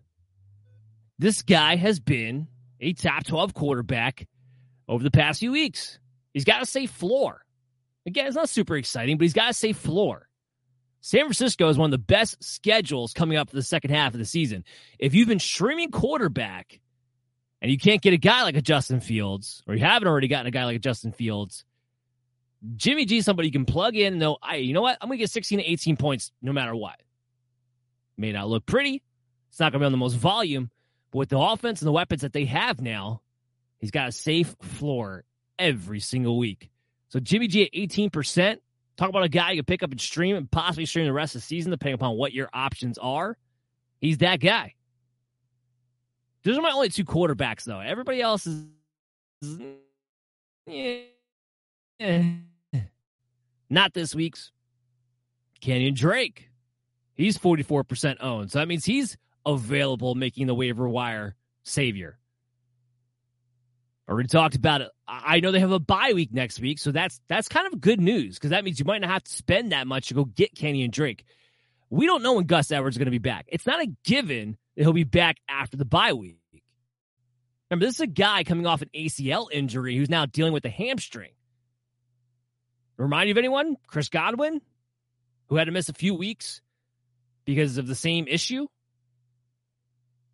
[1.18, 2.46] this guy has been
[2.78, 4.28] a top 12 quarterback
[4.86, 5.98] over the past few weeks.
[6.32, 7.44] He's got a safe floor.
[8.06, 10.28] Again, it's not super exciting, but he's got a safe floor.
[11.00, 14.18] San Francisco is one of the best schedules coming up for the second half of
[14.18, 14.64] the season.
[14.98, 16.80] If you've been streaming quarterback
[17.62, 20.46] and you can't get a guy like a Justin Fields, or you haven't already gotten
[20.46, 21.64] a guy like a Justin Fields,
[22.76, 24.98] Jimmy G is somebody you can plug in know, I, you know what?
[25.00, 27.00] I'm to get 16 to 18 points no matter what.
[28.18, 29.02] May not look pretty.
[29.48, 30.70] It's not to be on the most volume,
[31.10, 33.22] but with the offense and the weapons that they have now,
[33.78, 35.24] he's got a safe floor
[35.58, 36.70] every single week.
[37.08, 38.58] So Jimmy G at 18%,
[39.00, 41.34] Talk about a guy you can pick up and stream and possibly stream the rest
[41.34, 43.38] of the season, depending upon what your options are.
[43.98, 44.74] He's that guy.
[46.44, 47.80] Those are my only two quarterbacks, though.
[47.80, 48.66] Everybody else is.
[50.66, 51.00] Yeah.
[53.70, 54.52] Not this week's.
[55.62, 56.50] Kenyon Drake.
[57.14, 58.52] He's 44% owned.
[58.52, 62.18] So that means he's available making the waiver wire savior.
[64.10, 64.90] Already talked about it.
[65.06, 68.00] I know they have a bye week next week, so that's that's kind of good
[68.00, 70.52] news because that means you might not have to spend that much to go get
[70.52, 71.24] Kenyon Drake.
[71.90, 73.46] We don't know when Gus Edwards is going to be back.
[73.48, 76.38] It's not a given that he'll be back after the bye week.
[77.70, 80.70] Remember, this is a guy coming off an ACL injury who's now dealing with a
[80.70, 81.30] hamstring.
[82.96, 83.76] Remind you of anyone?
[83.86, 84.60] Chris Godwin,
[85.48, 86.60] who had to miss a few weeks
[87.44, 88.66] because of the same issue.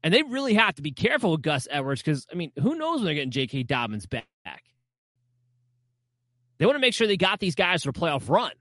[0.06, 2.98] And they really have to be careful with Gus Edwards because, I mean, who knows
[2.98, 3.64] when they're getting J.K.
[3.64, 4.24] Dobbins back?
[6.58, 8.52] They want to make sure they got these guys for a playoff run.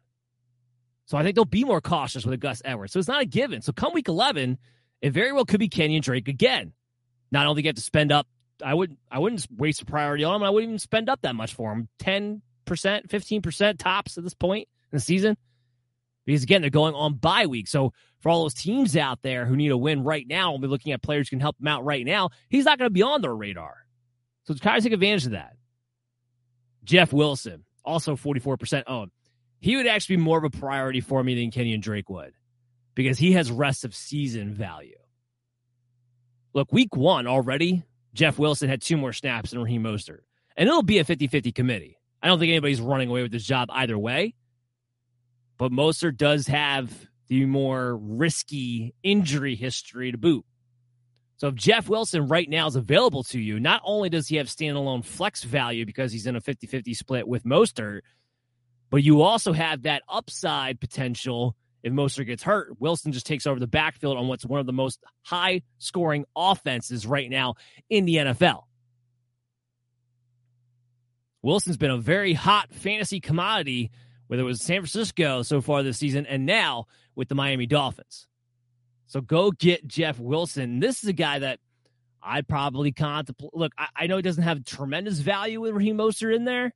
[1.05, 2.93] So I think they'll be more cautious with a Gus Edwards.
[2.93, 3.61] So it's not a given.
[3.61, 4.57] So come week 11,
[5.03, 6.73] it very well could be Kenyon Drake again.
[7.31, 8.25] Not only get to spend up,
[8.63, 10.41] I wouldn't, I wouldn't waste a priority on him.
[10.41, 11.89] I wouldn't even spend up that much for him.
[11.99, 15.37] 10%, 15% tops at this point in the season.
[16.25, 17.67] Because again, they're going on bye week.
[17.67, 20.67] So for all those teams out there who need a win right now, we'll be
[20.67, 22.29] looking at players who can help them out right now.
[22.49, 23.75] He's not going to be on their radar.
[24.45, 25.55] So it's kind of take advantage of that.
[26.83, 29.11] Jeff Wilson, also 44% owned.
[29.59, 32.33] he would actually be more of a priority for me than Kenyon Drake would
[32.93, 34.97] because he has rest of season value.
[36.53, 40.21] Look, week one already, Jeff Wilson had two more snaps than Raheem Mostert.
[40.55, 41.99] And it'll be a 50 50 committee.
[42.21, 44.35] I don't think anybody's running away with this job either way.
[45.57, 46.91] But Mostert does have
[47.27, 50.45] the more risky injury history to boot.
[51.37, 54.47] So if Jeff Wilson right now is available to you, not only does he have
[54.47, 58.01] standalone flex value because he's in a 50 50 split with Mostert,
[58.89, 62.79] but you also have that upside potential if Mostert gets hurt.
[62.79, 67.05] Wilson just takes over the backfield on what's one of the most high scoring offenses
[67.05, 67.55] right now
[67.89, 68.63] in the NFL.
[71.41, 73.91] Wilson's been a very hot fantasy commodity,
[74.27, 78.27] whether it was San Francisco so far this season and now with the Miami Dolphins.
[79.07, 80.79] So go get Jeff Wilson.
[80.79, 81.59] This is a guy that
[82.21, 83.51] I'd probably contemplate.
[83.53, 86.73] Look, I, I know he doesn't have tremendous value with Raheem Mostert in there,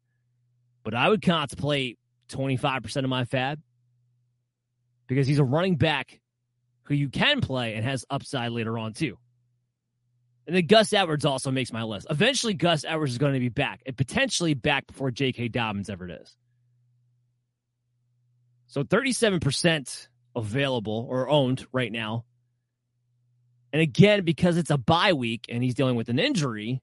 [0.84, 1.98] but I would contemplate
[2.30, 3.60] 25% of my fab
[5.08, 6.22] because he's a running back
[6.84, 9.18] who you can play and has upside later on too.
[10.46, 12.08] And then Gus Edwards also makes my list.
[12.10, 15.50] Eventually, Gus Edwards is going to be back and potentially back before J.K.
[15.50, 16.36] Dobbins ever is.
[18.70, 22.24] So 37% available or owned right now.
[23.74, 26.80] And again, because it's a bye week and he's dealing with an injury,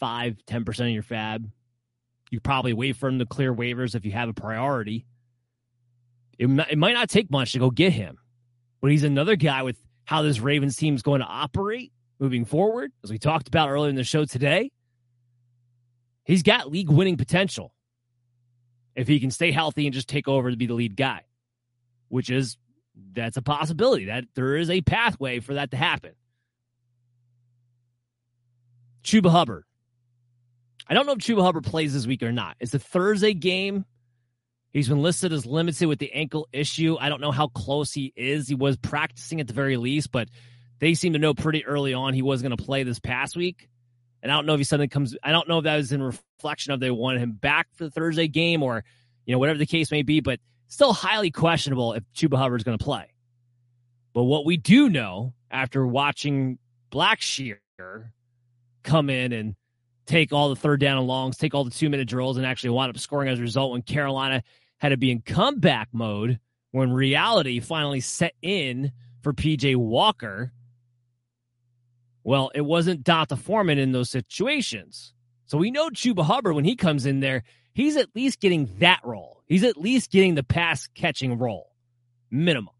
[0.00, 1.48] 5 10% of your fab.
[2.30, 5.06] You probably wait for him to clear waivers if you have a priority.
[6.38, 8.18] It, it might not take much to go get him,
[8.80, 12.92] but he's another guy with how this Ravens team is going to operate moving forward,
[13.04, 14.70] as we talked about earlier in the show today.
[16.24, 17.74] He's got league winning potential
[18.94, 21.22] if he can stay healthy and just take over to be the lead guy,
[22.08, 22.56] which is
[23.12, 26.12] that's a possibility that there is a pathway for that to happen.
[29.02, 29.64] Chuba Hubbard.
[30.86, 32.56] I don't know if Chuba Hubbard plays this week or not.
[32.60, 33.84] It's a Thursday game.
[34.72, 36.96] He's been listed as limited with the ankle issue.
[37.00, 38.48] I don't know how close he is.
[38.48, 40.28] He was practicing at the very least, but
[40.78, 43.68] they seem to know pretty early on he was going to play this past week.
[44.22, 45.16] And I don't know if he suddenly comes.
[45.22, 47.90] I don't know if that was in reflection of they wanted him back for the
[47.90, 48.84] Thursday game or,
[49.24, 50.20] you know, whatever the case may be.
[50.20, 53.12] But still highly questionable if Chuba Hubbard's going to play.
[54.12, 56.58] But what we do know after watching
[56.90, 57.58] Blackshear
[58.82, 59.54] come in and
[60.06, 62.70] take all the third down and longs, take all the two minute drills, and actually
[62.70, 64.42] wind up scoring as a result when Carolina
[64.78, 66.38] had to be in comeback mode
[66.72, 68.92] when reality finally set in
[69.22, 70.52] for PJ Walker.
[72.30, 75.12] Well, it wasn't D'Onta Foreman in those situations.
[75.46, 77.42] So we know Chuba Hubbard, when he comes in there,
[77.74, 79.42] he's at least getting that role.
[79.48, 81.72] He's at least getting the pass catching role,
[82.30, 82.72] minimum.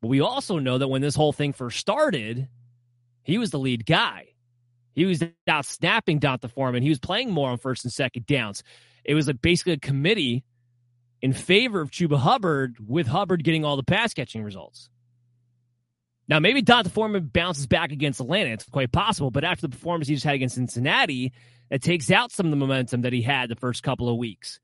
[0.00, 2.46] But we also know that when this whole thing first started,
[3.24, 4.28] he was the lead guy.
[4.94, 6.84] He was out snapping D'Onta Foreman.
[6.84, 8.62] He was playing more on first and second downs.
[9.02, 10.44] It was a, basically a committee
[11.20, 14.90] in favor of Chuba Hubbard, with Hubbard getting all the pass catching results.
[16.28, 18.50] Now, maybe D'Onta Foreman bounces back against Atlanta.
[18.50, 19.30] It's quite possible.
[19.30, 21.32] But after the performance he just had against Cincinnati,
[21.70, 24.60] it takes out some of the momentum that he had the first couple of weeks,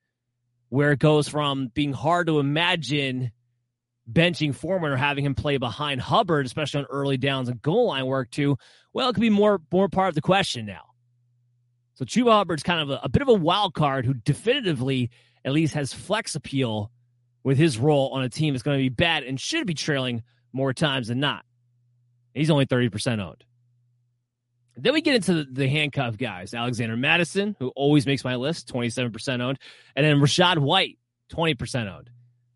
[0.69, 3.33] where it goes from being hard to imagine
[4.11, 8.07] benching Foreman or having him play behind Hubbard, especially on early downs and goal line
[8.07, 8.57] work, to,
[8.93, 10.83] well, it could be more, more part of the question now.
[11.95, 15.11] So Chuba Hubbard's kind of a, a bit of a wild card who definitively
[15.45, 16.93] at least has flex appeal
[17.43, 20.23] with his role on a team that's going to be bad and should be trailing
[20.53, 21.45] more times than not.
[22.39, 23.45] He's only 30% owned.
[24.76, 26.55] Then we get into the, handcuff guys.
[26.55, 29.59] Alexander Mattison, who always makes my list, 27% owned.
[29.97, 30.99] And then Rachaad White,
[31.32, 32.11] 20% owned.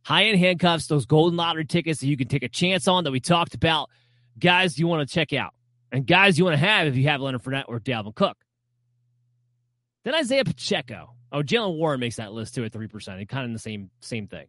[0.05, 3.11] High end handcuffs, those golden lottery tickets that you can take a chance on that
[3.11, 3.91] we talked about.
[4.39, 5.53] Guys you want to check out.
[5.91, 8.37] And guys you want to have if you have Leonard Fournette or Dalvin Cook.
[10.05, 11.11] Then Isaiah Pacheco.
[11.33, 13.19] Oh, Jaylen Warren makes that list too at 3%.
[13.19, 14.47] He kind of the same same thing.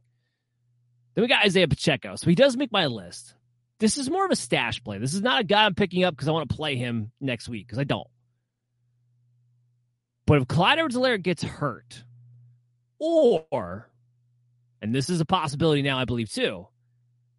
[1.16, 2.16] Then we got Isaiah Pacheco.
[2.18, 3.34] So he does make my list.
[3.84, 4.98] This is more of a stash play.
[4.98, 7.50] This is not a guy I'm picking up because I want to play him next
[7.50, 8.08] week because I don't.
[10.26, 12.02] But if Clyde edwards gets hurt,
[12.98, 13.90] or,
[14.82, 16.70] and this is a possibility now, I believe too,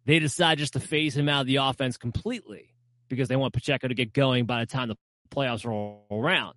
[0.05, 2.75] they decide just to phase him out of the offense completely
[3.09, 4.97] because they want Pacheco to get going by the time the
[5.31, 6.53] playoffs roll around.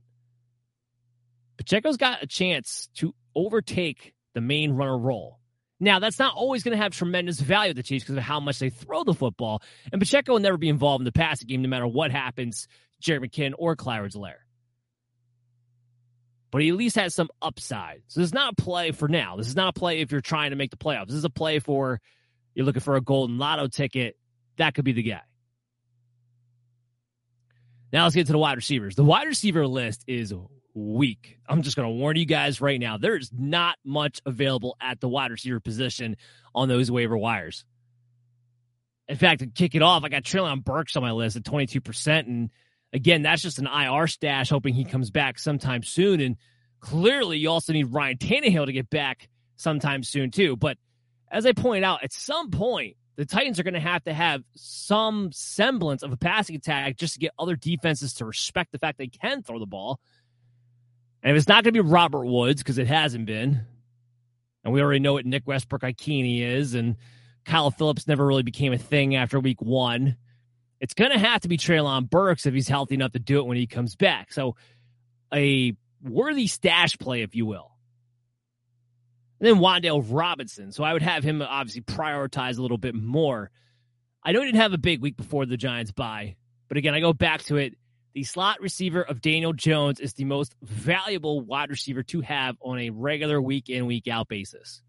[1.57, 5.38] Pacheco's got a chance to overtake the main runner role.
[5.81, 8.41] Now, that's not always going to have tremendous value at the Chiefs because of how
[8.41, 9.62] much they throw the football.
[9.93, 12.66] And Pacheco will never be involved in the passing game no matter what happens
[13.01, 14.45] Jerick McKinnon or Clyde Lair.
[16.51, 18.03] But he at least has some upside.
[18.09, 19.37] So this is not a play for now.
[19.37, 21.09] This is not a play if you're trying to make the playoffs.
[21.09, 22.01] This is a play for
[22.55, 24.16] you're looking for a golden lotto ticket.
[24.57, 25.20] That could be the guy.
[27.93, 28.97] Now let's get to the wide receivers.
[28.97, 30.33] The wide receiver list is
[30.79, 31.39] week.
[31.49, 32.99] I'm just going to warn you guys right now.
[32.99, 36.16] There's not much available at the wide receiver position
[36.55, 37.64] on those waiver wires.
[39.09, 42.26] In fact, to kick it off, I got Treylon Burks on my list at 22%.
[42.26, 42.51] And
[42.93, 46.20] again, that's just an IR stash, hoping he comes back sometime soon.
[46.20, 46.37] And
[46.81, 50.57] clearly, you also need Ryan Tannehill to get back sometime soon, too.
[50.57, 50.76] But
[51.31, 54.45] as I point out, at some point, the Titans are going to have to have
[54.55, 58.97] some semblance of a passing attack just to get other defenses to respect the fact
[58.97, 59.99] they can throw the ball.
[61.23, 63.62] And if it's not going to be Robert Woods, because it hasn't been,
[64.64, 66.97] and we already know what Nick Westbrook Ikhine is, and
[67.45, 70.16] Kyle Phillips never really became a thing after week one.
[70.81, 73.47] It's going to have to be Treylon Burks if he's healthy enough to do it
[73.47, 74.33] when he comes back.
[74.33, 74.55] So,
[75.33, 77.73] a worthy stash play, if you will.
[79.41, 80.71] And then Wan'Dale Robinson.
[80.71, 83.51] So, I would have him obviously prioritize a little bit more.
[84.23, 86.37] I know he didn't have a big week before the Giants bye,
[86.69, 87.78] but again, I go back to it.
[88.15, 92.79] The slot receiver of Daniel Jones is the most valuable wide receiver to have on
[92.79, 94.83] a regular week in, week out basis.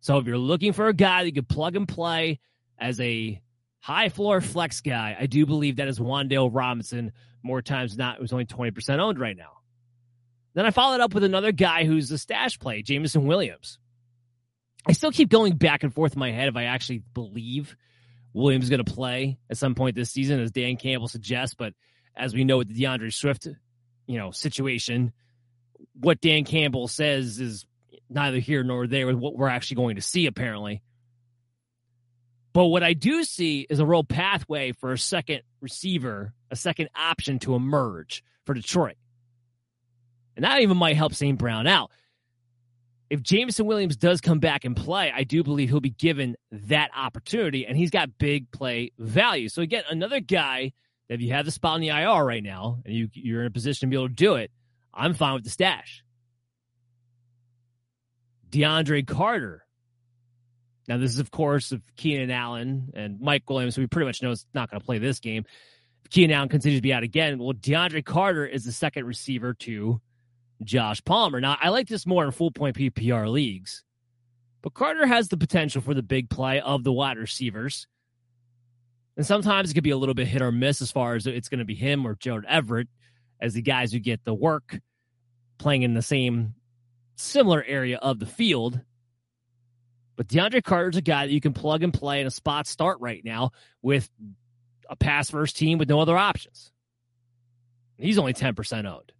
[0.00, 2.40] So if you're looking for a guy that you could plug and play
[2.78, 3.40] as a
[3.80, 7.12] high floor flex guy, I do believe that is Wan'Dale Robinson
[7.42, 8.16] more times not.
[8.16, 9.58] It was only 20% owned right now.
[10.54, 13.78] Then I followed up with another guy who's a stash play, Jameson Williams.
[14.86, 17.76] I still keep going back and forth in my head if I actually believe
[18.32, 21.54] Williams is going to play at some point this season, as Dan Campbell suggests.
[21.54, 21.74] But
[22.20, 23.48] as we know with the D'Andre Swift,
[24.06, 25.12] you know, situation,
[25.98, 27.64] what Dan Campbell says is
[28.08, 30.82] neither here nor there with what we're actually going to see, apparently.
[32.52, 36.90] But what I do see is a real pathway for a second receiver, a second
[36.96, 38.96] option to emerge for Detroit.
[40.36, 41.38] And that even might help St.
[41.38, 41.90] Brown out.
[43.08, 46.90] If Jameson Williams does come back and play, I do believe he'll be given that
[46.94, 49.48] opportunity, and he's got big play value.
[49.48, 50.72] So, again, another guy
[51.10, 53.50] if you have the spot on the IR right now and you, you're in a
[53.50, 54.50] position to be able to do it,
[54.94, 56.04] I'm fine with the stash.
[58.48, 59.64] DeAndre Carter.
[60.88, 64.30] Now, this is, of course, of Keenan Allen and Mike Williams, we pretty much know
[64.30, 65.44] it's not going to play this game.
[66.04, 69.54] If Keenan Allen continues to be out again, well, DeAndre Carter is the second receiver
[69.54, 70.00] to
[70.62, 71.40] Josh Palmer.
[71.40, 73.82] Now, I like this more in full point PPR leagues,
[74.62, 77.86] but Carter has the potential for the big play of the wide receivers.
[79.16, 81.48] And sometimes it could be a little bit hit or miss as far as it's
[81.48, 82.88] going to be him or Gerald Everett
[83.40, 84.78] as the guys who get the work
[85.58, 86.54] playing in the same
[87.16, 88.80] similar area of the field.
[90.16, 92.98] But DeAndre Carter's a guy that you can plug and play in a spot start
[93.00, 93.52] right now
[93.82, 94.08] with
[94.88, 96.72] a pass first team with no other options.
[97.96, 99.12] He's only 10% owned.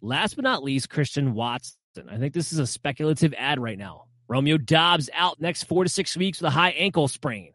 [0.00, 1.76] Last but not least, Christian Watson.
[2.08, 4.04] I think this is a speculative add right now.
[4.28, 7.52] Romeo Doubs out next four to six weeks with a high ankle sprain.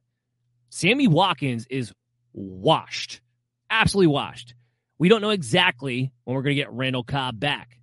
[0.75, 1.93] Sammy Watkins is
[2.33, 3.21] washed,
[3.69, 4.55] absolutely washed.
[4.97, 7.77] We don't know exactly when we're going to get Randall Cobb back.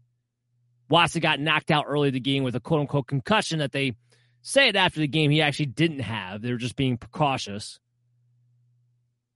[0.88, 3.92] Watson got knocked out early in the game with a quote unquote concussion that they
[4.42, 6.42] said after the game he actually didn't have.
[6.42, 7.78] They were just being precautious.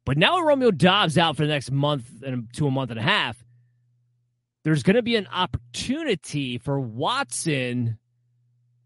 [0.04, 3.04] But now Romeo Doubs out for the next month and to a month and a
[3.04, 3.36] half,
[4.64, 8.00] there's going to be an opportunity for Watson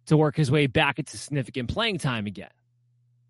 [0.09, 2.51] to work his way back into significant playing time again.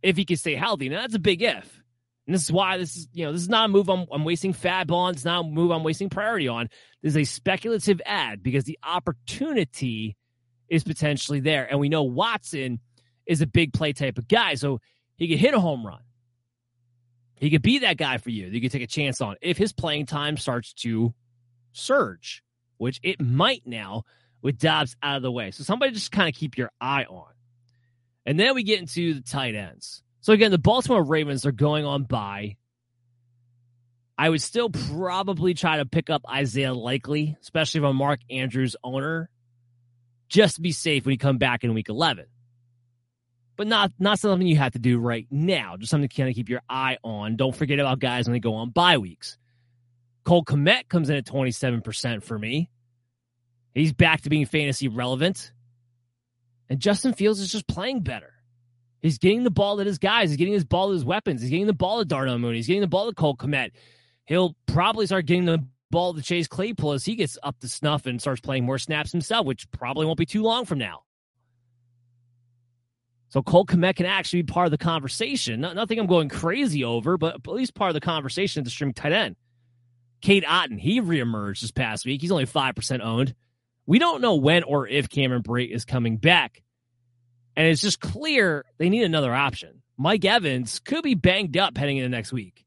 [0.03, 0.89] If he can stay healthy.
[0.89, 1.83] Now that's a big if.
[2.27, 4.25] And this is why this is, you know, this is not a move I'm, I'm
[4.25, 5.15] wasting FAAB on.
[5.15, 6.69] It's not a move I'm wasting priority on.
[7.03, 10.15] This is a speculative add because the opportunity
[10.69, 11.67] is potentially there.
[11.69, 12.81] And we know Watson
[13.27, 14.55] is a big play type of guy.
[14.57, 14.81] So
[15.17, 16.01] he could hit a home run.
[17.37, 18.49] He could be that guy for you.
[18.49, 21.15] You could take a chance on if his playing time starts to
[21.73, 22.43] surge,
[22.77, 24.03] which it might now
[24.43, 25.51] with Doubs out of the way.
[25.51, 27.33] So somebody just kind of keep your eye on.
[28.29, 30.03] And then we get into the tight ends.
[30.21, 32.59] So again, the Baltimore Ravens are going on bye.
[34.19, 38.77] I would still probably try to pick up Isaiah Likely, especially if I'm Mark Andrews
[38.85, 39.31] owner,
[40.29, 42.27] just to be safe when you come back in week 11.
[43.57, 45.79] But not not something you have to do right now.
[45.79, 47.37] Just something to kind of keep your eye on.
[47.37, 49.39] Don't forget about guys when they go on bye weeks.
[50.25, 52.69] Cole Kmet comes in at 27% for me.
[53.73, 55.51] He's back to being fantasy relevant.
[56.69, 58.33] And Justin Fields is just playing better.
[59.01, 60.31] He's getting the ball to his guys.
[60.31, 61.41] He's getting his ball to his weapons.
[61.41, 62.57] He's getting the ball to Darnell Mooney.
[62.57, 63.71] He's getting the ball to Cole Kmet.
[64.25, 68.07] He'll probably start getting the ball to Chase Claypool as he gets up to snuff
[68.07, 71.03] and starts playing more snaps himself, which probably won't be too long from now.
[73.31, 75.61] So Cole Kmet can actually be part of the conversation.
[75.61, 78.71] Not, nothing I'm going crazy over, but at least part of the conversation at the
[78.71, 79.37] stream tight end.
[80.21, 82.21] Cade Otton, he reemerged this past week.
[82.21, 83.35] He's only 5% owned.
[83.89, 86.63] We don't know when or if Cameron Brate is coming back.
[87.57, 89.83] And it's just clear they need another option.
[89.97, 92.67] Mike Evans could be banged up heading into next week.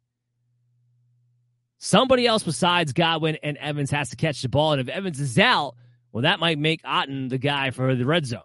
[1.77, 4.71] Somebody else besides Godwin and Evans has to catch the ball.
[4.71, 5.75] And if Evans is out,
[6.11, 8.41] well, that might make Otton the guy for the red zone,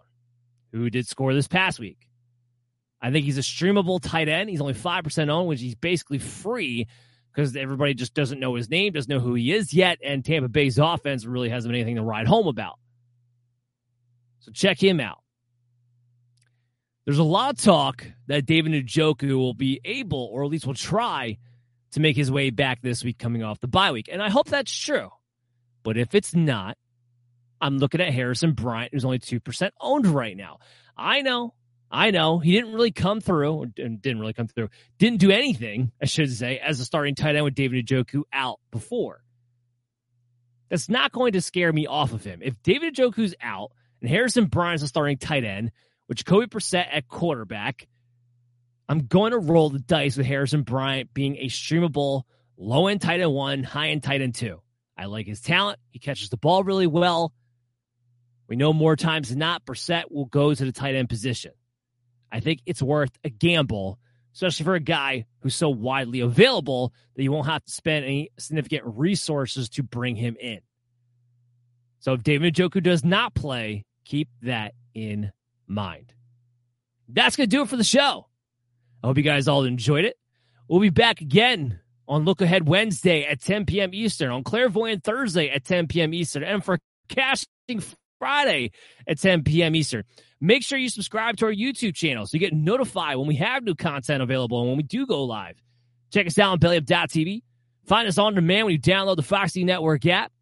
[0.71, 2.11] who did score this past week.
[3.01, 4.51] I think he's a streamable tight end.
[4.51, 6.89] He's only 5% owned, which he's basically free
[7.37, 10.49] because everybody just doesn't know his name, doesn't know who he is yet, and Tampa
[10.49, 12.79] Bay's offense really hasn't been anything to ride home about.
[14.39, 15.19] So check him out.
[17.05, 20.73] There's a lot of talk that David Njoku will be able, or at least will
[20.73, 21.37] try,
[21.93, 24.09] to make his way back this week coming off the bye week.
[24.11, 25.11] And I hope that's true.
[25.83, 26.79] But if it's not,
[27.61, 30.59] I'm looking at Harrison Bryant, who's only 2% owned right now.
[30.97, 31.53] I know,
[31.91, 35.93] I know, he didn't really come through, and didn't really come through, didn't do anything,
[36.03, 39.23] I should say, as a starting tight end with David Njoku out before.
[40.69, 42.41] That's not going to scare me off of him.
[42.43, 43.71] If David Njoku's out
[44.01, 45.71] and Harrison Bryant's a starting tight end,
[46.09, 47.87] with Jacoby Brissett at quarterback,
[48.89, 52.23] I'm going to roll the dice with Harrison Bryant being a streamable
[52.57, 54.61] low end tight end one, high end tight end two.
[54.97, 55.79] I like his talent.
[55.91, 57.33] He catches the ball really well.
[58.49, 61.53] We know more times than not, Brissett will go to the tight end position.
[62.31, 63.99] I think it's worth a gamble,
[64.35, 68.31] especially for a guy who's so widely available that you won't have to spend any
[68.39, 70.61] significant resources to bring him in.
[72.01, 75.33] So if David Njoku does not play, keep that in
[75.67, 76.13] mind.
[77.09, 78.27] That's going to do it for the show.
[79.03, 80.17] I hope you guys all enjoyed it.
[80.69, 83.91] We'll be back again on Look Ahead Wednesday at 10 p.m.
[83.93, 86.15] Eastern, on Clairvoyant Thursday at 10 p.m.
[86.15, 87.83] Eastern, and for Casting
[88.19, 88.73] Friday
[89.07, 89.75] at 10 p.m.
[89.75, 90.05] Eastern.
[90.41, 93.65] Make sure you subscribe to our YouTube channel so you get notified when we have
[93.65, 95.57] new content available and when we do go live.
[96.13, 97.43] Check us out on bellyup.tv.
[97.87, 100.33] Find us on demand when you download the Foxy Network app.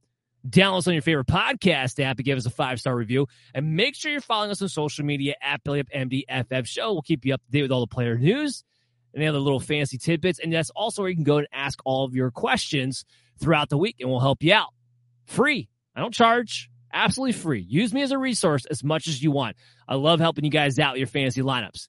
[0.49, 3.27] Download us on your favorite podcast app and give us a five star review.
[3.55, 6.93] And make sure you're following us on social media at BellyUpMDFF Show.
[6.93, 8.65] We'll keep you up to date with all the player news
[9.15, 10.39] and the other little fancy tidbits.
[10.39, 13.05] And that's also where you can go and ask all of your questions
[13.41, 14.69] throughout the week, and we'll help you out.
[15.27, 15.69] Free.
[15.97, 16.71] I don't charge.
[16.95, 17.61] Absolutely free.
[17.61, 19.57] Use me as a resource as much as you want.
[19.89, 21.89] I love helping you guys out with your fantasy lineups.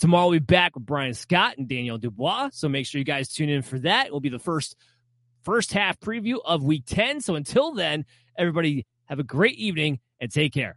[0.00, 2.50] Tomorrow we'll be back with Brian Scott and Daniel Dubois.
[2.52, 4.06] So make sure you guys tune in for that.
[4.06, 4.76] It will be the first
[5.44, 7.20] first half preview of week 10.
[7.20, 8.04] So until then,
[8.36, 10.76] everybody have a great evening and take care.